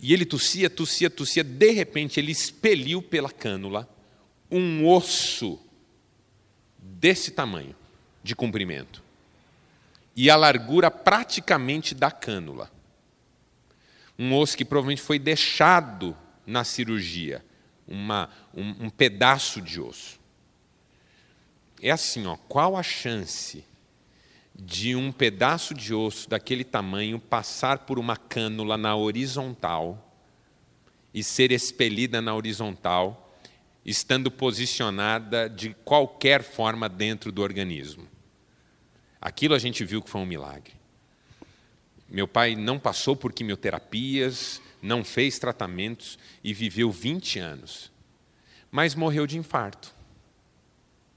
E 0.00 0.12
ele 0.12 0.24
tossia, 0.24 0.68
tossia, 0.68 1.08
tossia. 1.08 1.42
De 1.42 1.70
repente 1.70 2.20
ele 2.20 2.30
expeliu 2.30 3.00
pela 3.00 3.30
cânula 3.30 3.88
um 4.50 4.86
osso 4.86 5.58
desse 6.78 7.30
tamanho, 7.30 7.74
de 8.22 8.36
comprimento. 8.36 9.02
E 10.14 10.30
a 10.30 10.36
largura 10.36 10.90
praticamente 10.90 11.94
da 11.94 12.10
cânula. 12.10 12.70
Um 14.18 14.34
osso 14.34 14.56
que 14.56 14.64
provavelmente 14.64 15.02
foi 15.02 15.18
deixado 15.18 16.16
na 16.46 16.64
cirurgia 16.64 17.44
uma, 17.86 18.28
um, 18.54 18.86
um 18.86 18.90
pedaço 18.90 19.60
de 19.60 19.80
osso. 19.80 20.18
É 21.80 21.90
assim, 21.90 22.26
ó, 22.26 22.36
qual 22.48 22.76
a 22.76 22.82
chance 22.82 23.64
de 24.54 24.96
um 24.96 25.12
pedaço 25.12 25.74
de 25.74 25.92
osso 25.92 26.28
daquele 26.28 26.64
tamanho 26.64 27.18
passar 27.18 27.80
por 27.80 27.98
uma 27.98 28.16
cânula 28.16 28.76
na 28.76 28.96
horizontal 28.96 30.02
e 31.12 31.22
ser 31.22 31.52
expelida 31.52 32.22
na 32.22 32.34
horizontal, 32.34 33.36
estando 33.84 34.30
posicionada 34.30 35.48
de 35.48 35.74
qualquer 35.84 36.42
forma 36.42 36.88
dentro 36.88 37.30
do 37.30 37.42
organismo? 37.42 38.08
Aquilo 39.20 39.54
a 39.54 39.58
gente 39.58 39.84
viu 39.84 40.00
que 40.00 40.10
foi 40.10 40.20
um 40.20 40.26
milagre. 40.26 40.72
Meu 42.08 42.26
pai 42.28 42.54
não 42.54 42.78
passou 42.78 43.16
por 43.16 43.32
quimioterapias, 43.32 44.62
não 44.82 45.04
fez 45.04 45.38
tratamentos 45.38 46.18
e 46.42 46.52
viveu 46.52 46.90
20 46.90 47.38
anos. 47.38 47.92
Mas 48.70 48.94
morreu 48.94 49.26
de 49.26 49.38
infarto. 49.38 49.94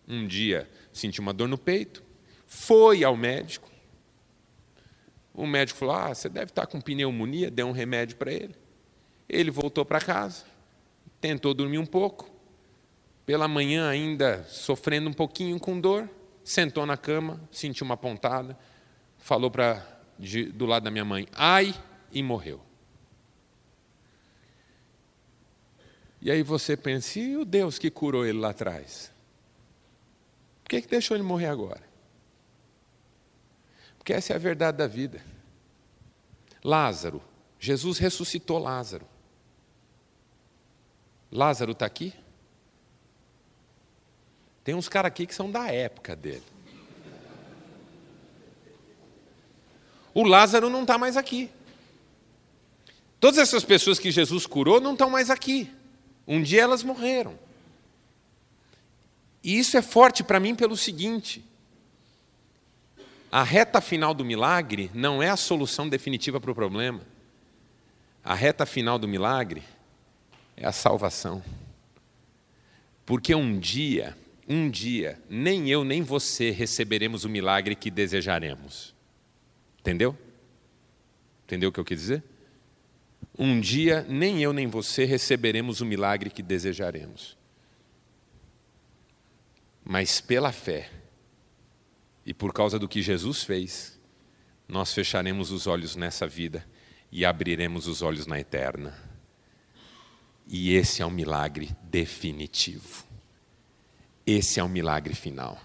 Um 0.07 0.25
dia 0.25 0.69
sentiu 0.91 1.21
uma 1.21 1.33
dor 1.33 1.47
no 1.47 1.57
peito, 1.57 2.03
foi 2.47 3.03
ao 3.03 3.15
médico. 3.15 3.69
O 5.33 5.45
médico 5.45 5.79
falou: 5.79 5.95
Ah, 5.95 6.13
você 6.13 6.27
deve 6.27 6.51
estar 6.51 6.65
com 6.65 6.81
pneumonia, 6.81 7.51
deu 7.51 7.67
um 7.67 7.71
remédio 7.71 8.17
para 8.17 8.33
ele. 8.33 8.55
Ele 9.27 9.51
voltou 9.51 9.85
para 9.85 10.01
casa, 10.01 10.45
tentou 11.21 11.53
dormir 11.53 11.77
um 11.77 11.85
pouco. 11.85 12.29
Pela 13.25 13.47
manhã, 13.47 13.87
ainda 13.87 14.43
sofrendo 14.45 15.07
um 15.07 15.13
pouquinho 15.13 15.59
com 15.59 15.79
dor, 15.79 16.09
sentou 16.43 16.83
na 16.85 16.97
cama, 16.97 17.39
sentiu 17.51 17.85
uma 17.85 17.95
pontada, 17.95 18.57
falou 19.19 19.51
para 19.51 19.85
do 20.55 20.65
lado 20.65 20.83
da 20.83 20.91
minha 20.91 21.05
mãe: 21.05 21.27
Ai, 21.33 21.75
e 22.11 22.23
morreu. 22.23 22.68
E 26.21 26.29
aí 26.29 26.43
você 26.43 26.75
pensa, 26.75 27.19
e 27.19 27.37
o 27.37 27.45
Deus 27.45 27.79
que 27.79 27.89
curou 27.89 28.25
ele 28.25 28.39
lá 28.39 28.49
atrás? 28.49 29.11
Por 30.63 30.69
que, 30.69 30.81
que 30.81 30.87
deixou 30.87 31.15
ele 31.15 31.23
morrer 31.23 31.47
agora? 31.47 31.81
Porque 33.97 34.13
essa 34.13 34.33
é 34.33 34.35
a 34.35 34.39
verdade 34.39 34.77
da 34.77 34.87
vida. 34.87 35.23
Lázaro, 36.63 37.21
Jesus 37.59 37.97
ressuscitou 37.97 38.57
Lázaro. 38.57 39.05
Lázaro 41.31 41.71
está 41.71 41.85
aqui? 41.85 42.13
Tem 44.63 44.75
uns 44.75 44.89
caras 44.89 45.09
aqui 45.09 45.25
que 45.25 45.33
são 45.33 45.49
da 45.49 45.71
época 45.71 46.15
dele. 46.15 46.43
O 50.13 50.23
Lázaro 50.23 50.69
não 50.69 50.81
está 50.81 50.97
mais 50.97 51.15
aqui. 51.15 51.49
Todas 53.19 53.37
essas 53.37 53.63
pessoas 53.63 53.99
que 53.99 54.11
Jesus 54.11 54.45
curou 54.45 54.81
não 54.81 54.93
estão 54.93 55.09
mais 55.09 55.29
aqui. 55.29 55.71
Um 56.29 56.43
dia 56.43 56.61
elas 56.61 56.83
morreram. 56.83 57.33
E 59.43 59.57
isso 59.57 59.75
é 59.75 59.81
forte 59.81 60.23
para 60.23 60.39
mim 60.39 60.53
pelo 60.53 60.77
seguinte: 60.77 61.43
a 63.31 63.41
reta 63.41 63.81
final 63.81 64.13
do 64.13 64.23
milagre 64.23 64.91
não 64.93 65.23
é 65.23 65.29
a 65.29 65.35
solução 65.35 65.89
definitiva 65.89 66.39
para 66.39 66.51
o 66.51 66.55
problema. 66.55 67.01
A 68.23 68.35
reta 68.35 68.63
final 68.63 68.99
do 68.99 69.07
milagre 69.07 69.63
é 70.55 70.67
a 70.67 70.71
salvação. 70.71 71.43
Porque 73.07 73.33
um 73.33 73.57
dia, 73.57 74.15
um 74.47 74.69
dia, 74.69 75.19
nem 75.27 75.67
eu 75.67 75.83
nem 75.83 76.03
você 76.03 76.51
receberemos 76.51 77.23
o 77.23 77.29
milagre 77.29 77.75
que 77.75 77.89
desejaremos. 77.89 78.93
Entendeu? 79.79 80.15
Entendeu 81.45 81.69
o 81.69 81.71
que 81.71 81.79
eu 81.79 81.85
quis 81.85 82.01
dizer? 82.01 82.23
Um 83.39 83.61
dia 83.61 84.05
nem 84.09 84.43
eu 84.43 84.51
nem 84.51 84.67
você 84.67 85.05
receberemos 85.05 85.79
o 85.79 85.85
milagre 85.85 86.29
que 86.29 86.43
desejaremos. 86.43 87.37
Mas 89.81 90.19
pela 90.19 90.51
fé 90.51 90.91
e 92.25 92.33
por 92.33 92.51
causa 92.51 92.77
do 92.77 92.87
que 92.87 93.01
Jesus 93.01 93.41
fez, 93.43 93.97
nós 94.67 94.93
fecharemos 94.93 95.51
os 95.51 95.67
olhos 95.67 95.95
nessa 95.95 96.27
vida 96.27 96.67
e 97.09 97.25
abriremos 97.25 97.87
os 97.87 98.01
olhos 98.01 98.27
na 98.27 98.37
eterna. 98.37 98.93
E 100.45 100.73
esse 100.73 101.01
é 101.01 101.05
um 101.05 101.09
milagre 101.09 101.69
definitivo. 101.83 103.05
Esse 104.27 104.59
é 104.59 104.63
um 104.63 104.67
milagre 104.67 105.15
final. 105.15 105.57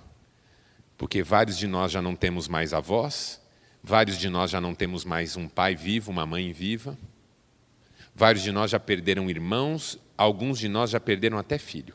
Porque 0.97 1.25
vários 1.25 1.59
de 1.59 1.67
nós 1.67 1.91
já 1.91 2.01
não 2.01 2.15
temos 2.15 2.47
mais 2.47 2.73
avós, 2.73 3.43
vários 3.83 4.17
de 4.17 4.29
nós 4.29 4.53
já 4.53 4.61
não 4.61 4.77
temos 4.77 5.05
mais 5.05 5.37
um 5.37 5.49
pai 5.49 5.75
vivo, 5.75 6.13
uma 6.13 6.25
mãe 6.25 6.53
viva, 6.53 6.97
vários 8.15 8.43
de 8.43 8.53
nós 8.53 8.71
já 8.71 8.79
perderam 8.79 9.29
irmãos, 9.29 9.99
alguns 10.17 10.59
de 10.59 10.69
nós 10.69 10.91
já 10.91 11.01
perderam 11.01 11.39
até 11.39 11.59
filho. 11.59 11.95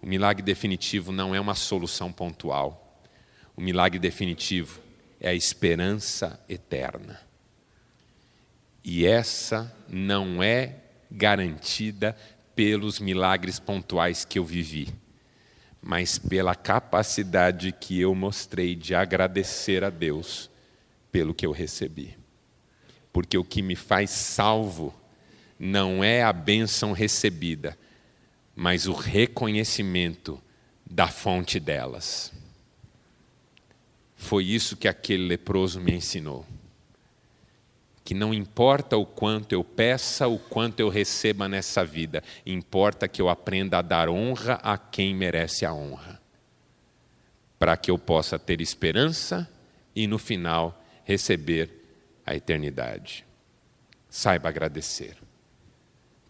O 0.00 0.06
milagre 0.06 0.42
definitivo 0.42 1.12
não 1.12 1.34
é 1.34 1.40
uma 1.40 1.54
solução 1.54 2.10
pontual. 2.12 3.02
O 3.56 3.60
milagre 3.60 3.98
definitivo 3.98 4.80
é 5.20 5.28
a 5.28 5.34
esperança 5.34 6.42
eterna. 6.48 7.20
E 8.82 9.04
essa 9.04 9.74
não 9.86 10.42
é 10.42 10.76
garantida 11.10 12.16
pelos 12.54 12.98
milagres 12.98 13.58
pontuais 13.58 14.24
que 14.24 14.38
eu 14.38 14.44
vivi, 14.44 14.88
mas 15.82 16.18
pela 16.18 16.54
capacidade 16.54 17.72
que 17.72 18.00
eu 18.00 18.14
mostrei 18.14 18.74
de 18.74 18.94
agradecer 18.94 19.84
a 19.84 19.90
Deus 19.90 20.50
pelo 21.12 21.34
que 21.34 21.44
eu 21.44 21.52
recebi. 21.52 22.19
Porque 23.12 23.36
o 23.36 23.44
que 23.44 23.62
me 23.62 23.76
faz 23.76 24.10
salvo 24.10 24.94
não 25.58 26.02
é 26.02 26.22
a 26.22 26.32
bênção 26.32 26.92
recebida, 26.92 27.76
mas 28.54 28.86
o 28.86 28.92
reconhecimento 28.92 30.40
da 30.90 31.06
fonte 31.06 31.60
delas. 31.60 32.32
Foi 34.16 34.44
isso 34.44 34.76
que 34.76 34.88
aquele 34.88 35.26
leproso 35.26 35.80
me 35.80 35.92
ensinou. 35.92 36.44
Que 38.04 38.12
não 38.12 38.34
importa 38.34 38.96
o 38.96 39.06
quanto 39.06 39.52
eu 39.52 39.62
peça, 39.62 40.26
o 40.26 40.38
quanto 40.38 40.80
eu 40.80 40.88
receba 40.88 41.48
nessa 41.48 41.84
vida, 41.84 42.22
importa 42.44 43.06
que 43.06 43.22
eu 43.22 43.28
aprenda 43.28 43.78
a 43.78 43.82
dar 43.82 44.08
honra 44.08 44.54
a 44.62 44.76
quem 44.76 45.14
merece 45.14 45.64
a 45.64 45.72
honra, 45.72 46.20
para 47.58 47.76
que 47.76 47.90
eu 47.90 47.98
possa 47.98 48.38
ter 48.38 48.60
esperança 48.60 49.48
e 49.94 50.06
no 50.06 50.18
final 50.18 50.82
receber 51.04 51.79
a 52.30 52.36
eternidade. 52.36 53.26
Saiba 54.08 54.48
agradecer. 54.48 55.16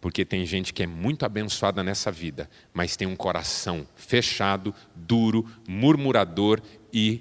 Porque 0.01 0.25
tem 0.25 0.47
gente 0.47 0.73
que 0.73 0.83
é 0.83 0.87
muito 0.87 1.27
abençoada 1.27 1.85
nessa 1.85 2.11
vida, 2.11 2.49
mas 2.73 2.97
tem 2.97 3.07
um 3.07 3.15
coração 3.15 3.87
fechado, 3.97 4.75
duro, 4.97 5.47
murmurador 5.69 6.63
e 6.91 7.21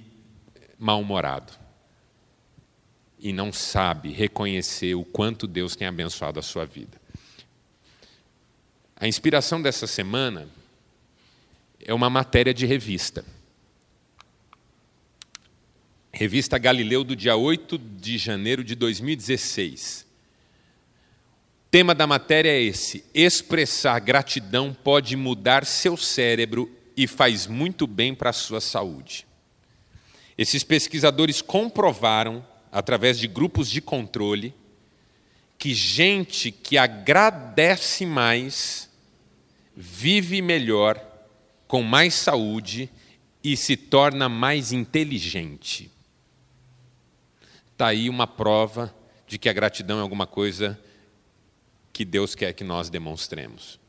mal-humorado. 0.77 1.51
E 3.19 3.33
não 3.33 3.51
sabe 3.51 4.13
reconhecer 4.13 4.95
o 4.95 5.03
quanto 5.03 5.45
Deus 5.45 5.75
tem 5.75 5.85
abençoado 5.85 6.39
a 6.39 6.41
sua 6.41 6.65
vida. 6.65 7.01
A 8.95 9.09
inspiração 9.09 9.61
dessa 9.61 9.85
semana 9.87 10.47
é 11.81 11.93
uma 11.93 12.09
matéria 12.09 12.53
de 12.53 12.65
revista. 12.65 13.25
Revista 16.19 16.57
Galileu, 16.57 17.05
do 17.05 17.15
dia 17.15 17.37
8 17.37 17.77
de 17.77 18.17
janeiro 18.17 18.61
de 18.61 18.75
2016. 18.75 20.05
Tema 21.71 21.95
da 21.95 22.05
matéria 22.05 22.49
é 22.49 22.61
esse: 22.61 23.05
expressar 23.13 23.97
gratidão 23.99 24.73
pode 24.73 25.15
mudar 25.15 25.65
seu 25.65 25.95
cérebro 25.95 26.69
e 26.97 27.07
faz 27.07 27.47
muito 27.47 27.87
bem 27.87 28.13
para 28.13 28.31
a 28.31 28.33
sua 28.33 28.59
saúde. 28.59 29.25
Esses 30.37 30.61
pesquisadores 30.61 31.41
comprovaram, 31.41 32.45
através 32.69 33.17
de 33.17 33.25
grupos 33.25 33.69
de 33.69 33.79
controle, 33.79 34.53
que 35.57 35.73
gente 35.73 36.51
que 36.51 36.77
agradece 36.77 38.05
mais 38.05 38.89
vive 39.73 40.41
melhor, 40.41 41.01
com 41.65 41.81
mais 41.81 42.13
saúde 42.13 42.89
e 43.41 43.55
se 43.55 43.77
torna 43.77 44.27
mais 44.27 44.73
inteligente. 44.73 45.89
Está 47.79 47.87
aí 47.87 48.09
uma 48.09 48.27
prova 48.27 48.93
de 49.25 49.37
que 49.37 49.47
a 49.47 49.53
gratidão 49.53 49.99
é 49.99 50.01
alguma 50.01 50.27
coisa 50.27 50.77
que 51.93 52.03
Deus 52.03 52.35
quer 52.35 52.51
que 52.51 52.61
nós 52.61 52.89
demonstremos. 52.89 53.79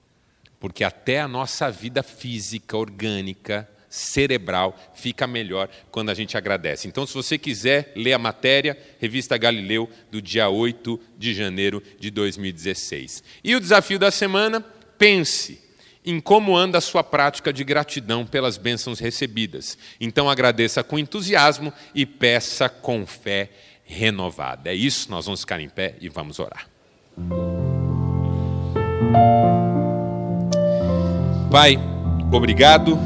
Porque 0.61 0.85
até 0.85 1.19
a 1.19 1.27
nossa 1.27 1.69
vida 1.73 2.01
física, 2.01 2.77
orgânica, 2.77 3.69
cerebral 3.89 4.79
fica 4.95 5.27
melhor 5.27 5.69
quando 5.91 6.11
a 6.11 6.15
gente 6.15 6.37
agradece. 6.37 6.87
Então, 6.87 7.05
se 7.05 7.15
você 7.15 7.37
quiser 7.37 7.93
ler 7.97 8.13
a 8.13 8.19
matéria, 8.19 8.79
Revista 9.01 9.37
Galileu, 9.37 9.91
do 10.09 10.23
dia 10.23 10.49
8 10.49 11.01
de 11.19 11.35
janeiro 11.35 11.83
de 11.99 12.13
2016. 12.13 13.25
E 13.43 13.57
o 13.57 13.61
desafio 13.61 13.99
da 13.99 14.13
semana? 14.13 14.61
Pense 14.97 15.69
em 16.05 16.21
como 16.21 16.57
anda 16.57 16.79
a 16.79 16.81
sua 16.81 17.03
prática 17.03 17.53
de 17.53 17.65
gratidão 17.65 18.25
pelas 18.25 18.57
bênçãos 18.57 19.01
recebidas. 19.01 19.77
Então, 20.01 20.31
agradeça 20.31 20.85
com 20.85 20.97
entusiasmo 20.97 21.73
e 21.93 22.07
peça 22.07 22.69
com 22.69 23.05
fé 23.05 23.51
renovada. 23.91 24.71
É 24.71 24.75
isso, 24.75 25.11
nós 25.11 25.27
vamos 25.27 25.41
ficar 25.41 25.61
em 25.61 25.69
pé 25.69 25.97
e 26.01 26.09
vamos 26.09 26.39
orar. 26.39 26.67
Pai, 31.51 31.77
obrigado 32.33 32.97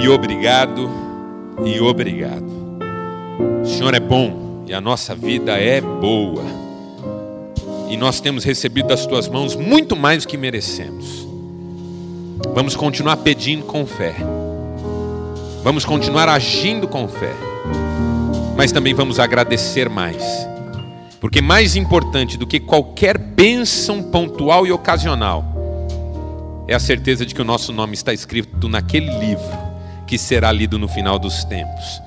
e 0.00 0.08
obrigado 0.08 0.88
e 1.64 1.80
obrigado. 1.80 2.46
O 3.62 3.66
Senhor 3.66 3.92
é 3.94 4.00
bom 4.00 4.64
e 4.66 4.72
a 4.72 4.80
nossa 4.80 5.14
vida 5.14 5.58
é 5.58 5.80
boa. 5.80 6.44
E 7.90 7.96
nós 7.96 8.20
temos 8.20 8.44
recebido 8.44 8.88
das 8.88 9.06
tuas 9.06 9.28
mãos 9.28 9.56
muito 9.56 9.96
mais 9.96 10.24
do 10.24 10.28
que 10.28 10.36
merecemos. 10.36 11.26
Vamos 12.54 12.76
continuar 12.76 13.16
pedindo 13.18 13.64
com 13.64 13.84
fé. 13.84 14.14
Vamos 15.64 15.84
continuar 15.84 16.28
agindo 16.28 16.86
com 16.86 17.08
fé. 17.08 17.55
Mas 18.56 18.72
também 18.72 18.94
vamos 18.94 19.20
agradecer 19.20 19.88
mais 19.88 20.46
porque 21.20 21.40
mais 21.40 21.76
importante 21.76 22.36
do 22.36 22.46
que 22.46 22.60
qualquer 22.60 23.18
bênção 23.18 24.02
pontual 24.02 24.66
e 24.66 24.72
ocasional 24.72 25.44
é 26.68 26.74
a 26.74 26.78
certeza 26.78 27.24
de 27.24 27.34
que 27.34 27.40
o 27.40 27.44
nosso 27.44 27.72
nome 27.72 27.94
está 27.94 28.12
escrito 28.12 28.68
naquele 28.68 29.10
livro 29.18 29.58
que 30.06 30.18
será 30.18 30.52
lido 30.52 30.78
no 30.78 30.86
final 30.86 31.18
dos 31.18 31.44
tempos. 31.44 32.00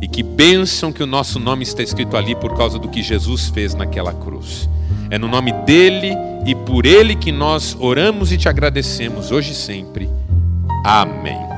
E 0.00 0.08
que 0.08 0.22
bênção 0.22 0.92
que 0.92 1.02
o 1.02 1.06
nosso 1.06 1.38
nome 1.38 1.62
está 1.62 1.82
escrito 1.82 2.16
ali 2.16 2.34
por 2.34 2.56
causa 2.56 2.78
do 2.78 2.88
que 2.88 3.02
Jesus 3.02 3.48
fez 3.48 3.74
naquela 3.74 4.12
cruz. 4.12 4.68
É 5.10 5.18
no 5.18 5.28
nome 5.28 5.52
dele 5.64 6.12
e 6.46 6.54
por 6.54 6.86
ele 6.86 7.14
que 7.14 7.30
nós 7.30 7.76
oramos 7.78 8.32
e 8.32 8.38
te 8.38 8.48
agradecemos 8.48 9.30
hoje 9.30 9.52
e 9.52 9.56
sempre. 9.56 10.08
Amém. 10.84 11.51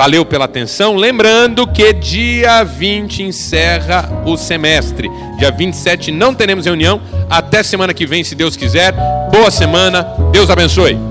Valeu 0.00 0.24
pela 0.24 0.46
atenção. 0.46 0.96
Lembrando 0.96 1.66
que 1.66 1.92
dia 1.92 2.64
20 2.64 3.22
encerra 3.22 4.08
o 4.24 4.34
semestre. 4.34 5.10
Dia 5.36 5.50
27 5.50 6.10
não 6.10 6.34
teremos 6.34 6.64
reunião. 6.64 7.02
Até 7.28 7.62
semana 7.62 7.92
que 7.92 8.06
vem, 8.06 8.24
se 8.24 8.34
Deus 8.34 8.56
quiser. 8.56 8.94
Boa 9.30 9.50
semana. 9.50 10.04
Deus 10.32 10.48
abençoe. 10.48 11.09